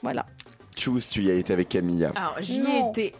[0.04, 0.28] Voilà.
[0.76, 2.12] Choose, tu y as été avec Camilla.
[2.16, 3.16] alors j'y ai été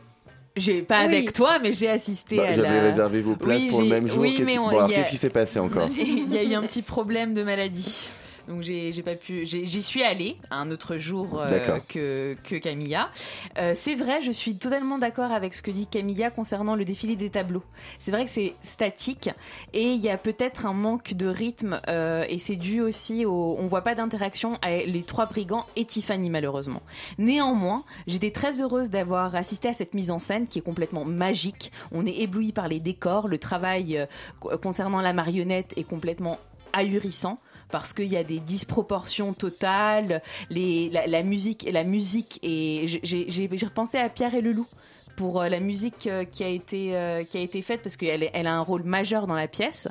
[0.56, 1.06] j'ai pas Oui.
[1.06, 3.88] avec toi mais j'ai assisté Bah, à J'avais la réservé vos places Oui, pour le
[3.90, 4.22] même jour.
[4.22, 6.62] oui, Qu'est-ce on- bon, a- qu'est-ce qui s'est passé encore il y a eu un
[6.62, 8.08] petit problème de maladie
[8.48, 9.46] donc j'ai pas pu.
[9.46, 13.10] J'y suis allée un autre jour euh, que, que Camilla.
[13.58, 17.16] Euh, c'est vrai, je suis totalement d'accord avec ce que dit Camilla concernant le défilé
[17.16, 17.64] des tableaux.
[18.00, 19.30] C'est vrai que c'est statique
[19.74, 23.56] et il y a peut-être un manque de rythme euh, et c'est dû aussi au.
[23.60, 26.82] On voit pas d'interaction avec les trois brigands et Tiffany malheureusement.
[27.18, 31.72] Néanmoins, j'étais très heureuse d'avoir assisté à cette mise en scène qui est complètement magique.
[31.92, 34.08] On est ébloui par les décors, le travail
[34.40, 36.40] co- concernant la marionnette est complètement
[36.74, 37.38] ahurissant
[37.74, 40.22] parce qu'il y a des disproportions totales,
[40.52, 44.68] les, la, la musique la musique et j'ai repensé à Pierre et le loup
[45.16, 48.48] pour euh, la musique euh, qui a été euh, qui a été faite parce qu'elle
[48.48, 49.88] a un rôle majeur dans la pièce.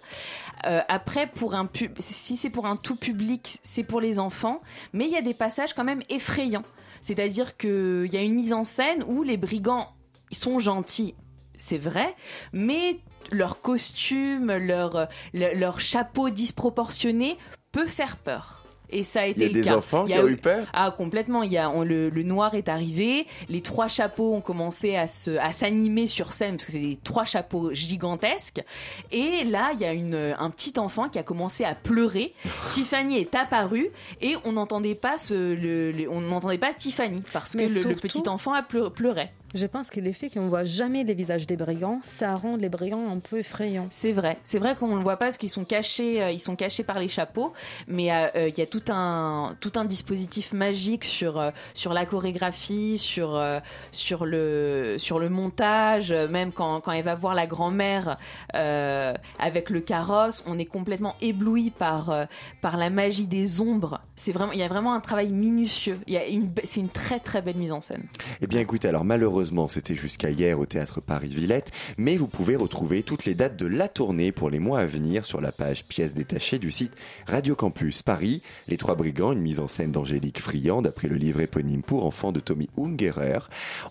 [0.62, 1.68] Après pour un
[1.98, 4.60] si c'est pour un tout public, c'est pour les enfants,
[4.92, 6.62] mais il y a des passages quand même effrayants.
[7.00, 9.88] C'est-à-dire qu'il y a une mise en scène où les brigands
[10.30, 11.16] sont gentils,
[11.56, 12.14] c'est vrai,
[12.52, 13.00] mais
[13.32, 17.38] leur costume, leur, leur, leur chapeau disproportionné
[17.72, 18.58] peut faire peur.
[18.94, 19.76] Et ça a été Il y a le des cas.
[19.78, 21.42] enfants Il y qui a ont eu peur Ah, complètement.
[21.42, 25.08] Il y a, on- le, le noir est arrivé, les trois chapeaux ont commencé à
[25.08, 28.62] se, à s'animer sur scène parce que c'est des trois chapeaux gigantesques.
[29.10, 32.34] Et là, il y a une, un petit enfant qui a commencé à pleurer.
[32.70, 33.88] Tiffany est apparue
[34.20, 37.72] et on n'entendait pas ce, le, le- on n'entendait pas Tiffany parce que Mais le,
[37.74, 39.32] le surtout- petit enfant a pleu- pleurait.
[39.54, 42.70] Je pense que le fait qu'on voit jamais les visages des brigands, ça rend les
[42.70, 43.86] brigands un peu effrayants.
[43.90, 46.40] C'est vrai, c'est vrai qu'on ne le voit pas parce qu'ils sont cachés, euh, ils
[46.40, 47.52] sont cachés par les chapeaux,
[47.86, 51.92] mais euh, euh, il y a tout un tout un dispositif magique sur euh, sur
[51.92, 57.34] la chorégraphie, sur euh, sur le sur le montage, même quand quand elle va voir
[57.34, 58.16] la grand-mère
[58.54, 62.24] euh, avec le carrosse, on est complètement ébloui par euh,
[62.62, 64.00] par la magie des ombres.
[64.16, 65.98] C'est vraiment il y a vraiment un travail minutieux.
[66.06, 68.04] Il y a une be- c'est une très très belle mise en scène.
[68.40, 73.02] Eh bien écoutez, alors malheureusement c'était jusqu'à hier au théâtre Paris-Villette, mais vous pouvez retrouver
[73.02, 76.14] toutes les dates de la tournée pour les mois à venir sur la page pièces
[76.14, 76.94] détachées du site
[77.26, 78.42] Radio Campus Paris.
[78.68, 82.30] Les Trois Brigands, une mise en scène d'Angélique Friand d'après le livre éponyme pour enfants
[82.30, 83.40] de Tommy Ungerer.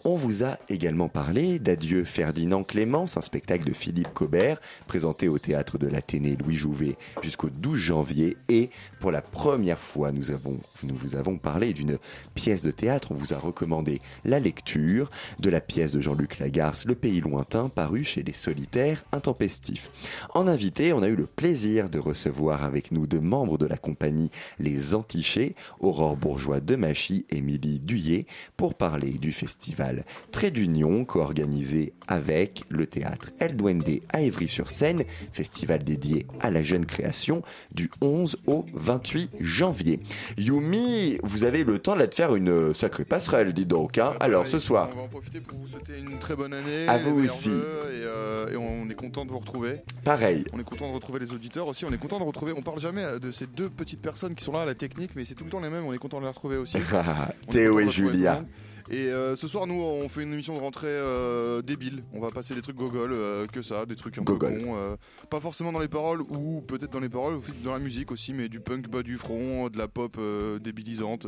[0.05, 5.37] On vous a également parlé d'Adieu Ferdinand Clémence, un spectacle de Philippe Cobert présenté au
[5.37, 10.59] théâtre de l'Athénée Louis Jouvet jusqu'au 12 janvier et pour la première fois nous avons
[10.83, 11.97] nous vous avons parlé d'une
[12.35, 15.09] pièce de théâtre, on vous a recommandé la lecture
[15.41, 19.89] de la pièce de Jean-Luc Lagarce, Le pays lointain, paru chez les solitaires intempestifs.
[20.33, 23.77] En invité, on a eu le plaisir de recevoir avec nous deux membres de la
[23.77, 24.29] compagnie
[24.59, 31.93] Les Antichés, Aurore Bourgeois de Machy, Émilie Duyé, pour parler du festival Trait d'Union, co-organisé
[32.07, 33.81] avec le théâtre El Duende
[34.13, 37.41] à Évry-sur-Seine, festival dédié à la jeune création
[37.73, 39.99] du 11 au 28 janvier.
[40.37, 43.97] Yumi, vous avez le temps là de faire une sacrée passerelle, dis donc.
[43.97, 44.13] hein.
[44.19, 44.89] Alors ce soir,
[45.31, 46.87] profiter pour vous souhaiter une très bonne année.
[46.87, 47.49] À vous aussi.
[47.49, 49.81] Et, euh, et on est content de vous retrouver.
[50.03, 50.43] pareil.
[50.53, 51.85] On est content de retrouver les auditeurs aussi.
[51.85, 52.53] On est content de retrouver.
[52.55, 55.25] On parle jamais de ces deux petites personnes qui sont là à la technique, mais
[55.25, 55.85] c'est tout le temps les mêmes.
[55.85, 56.77] On est content de les retrouver aussi.
[57.49, 58.43] Théo et Julia.
[58.91, 62.03] Et euh, ce soir, nous, on fait une émission de rentrée euh, débile.
[62.13, 64.97] On va passer des trucs gogol, euh, que ça, des trucs un peu euh,
[65.29, 68.33] pas forcément dans les paroles, ou peut-être dans les paroles, ou dans la musique aussi,
[68.33, 70.19] mais du punk bas du front, de la pop
[70.61, 71.25] débilisante.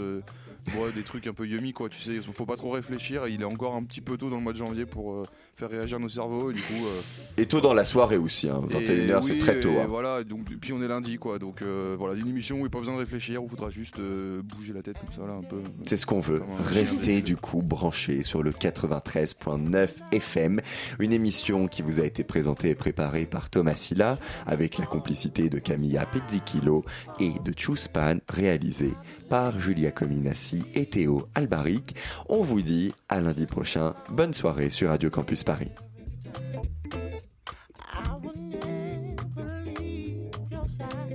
[0.78, 1.90] Ouais, des trucs un peu yummy, quoi.
[1.90, 3.28] Tu sais, faut pas trop réfléchir.
[3.28, 5.70] Il est encore un petit peu tôt dans le mois de janvier pour euh, faire
[5.70, 6.52] réagir nos cerveaux.
[6.52, 6.86] Et du coup.
[6.86, 7.02] euh,
[7.42, 8.62] Et tôt dans la soirée aussi, hein.
[8.68, 9.70] 21h c'est oui, très tôt.
[9.72, 9.86] et hein.
[9.88, 12.68] Voilà, donc puis on est lundi quoi, donc euh, voilà, une émission où il n'y
[12.68, 15.28] a pas besoin de réfléchir, où il faudra juste euh, bouger la tête comme ça
[15.32, 15.58] là un peu.
[15.86, 16.42] C'est ce qu'on veut.
[16.60, 20.62] Restez du coup branchés sur le 93.9 FM,
[21.00, 25.50] une émission qui vous a été présentée et préparée par Thomas Silla avec la complicité
[25.50, 26.84] de Camilla Pezzichillo
[27.20, 28.94] et de Chuspan, réalisée
[29.30, 31.96] par Julia Cominassi et Théo Albaric.
[32.30, 33.94] On vous dit à lundi prochain.
[34.10, 35.70] Bonne soirée sur Radio Campus Paris.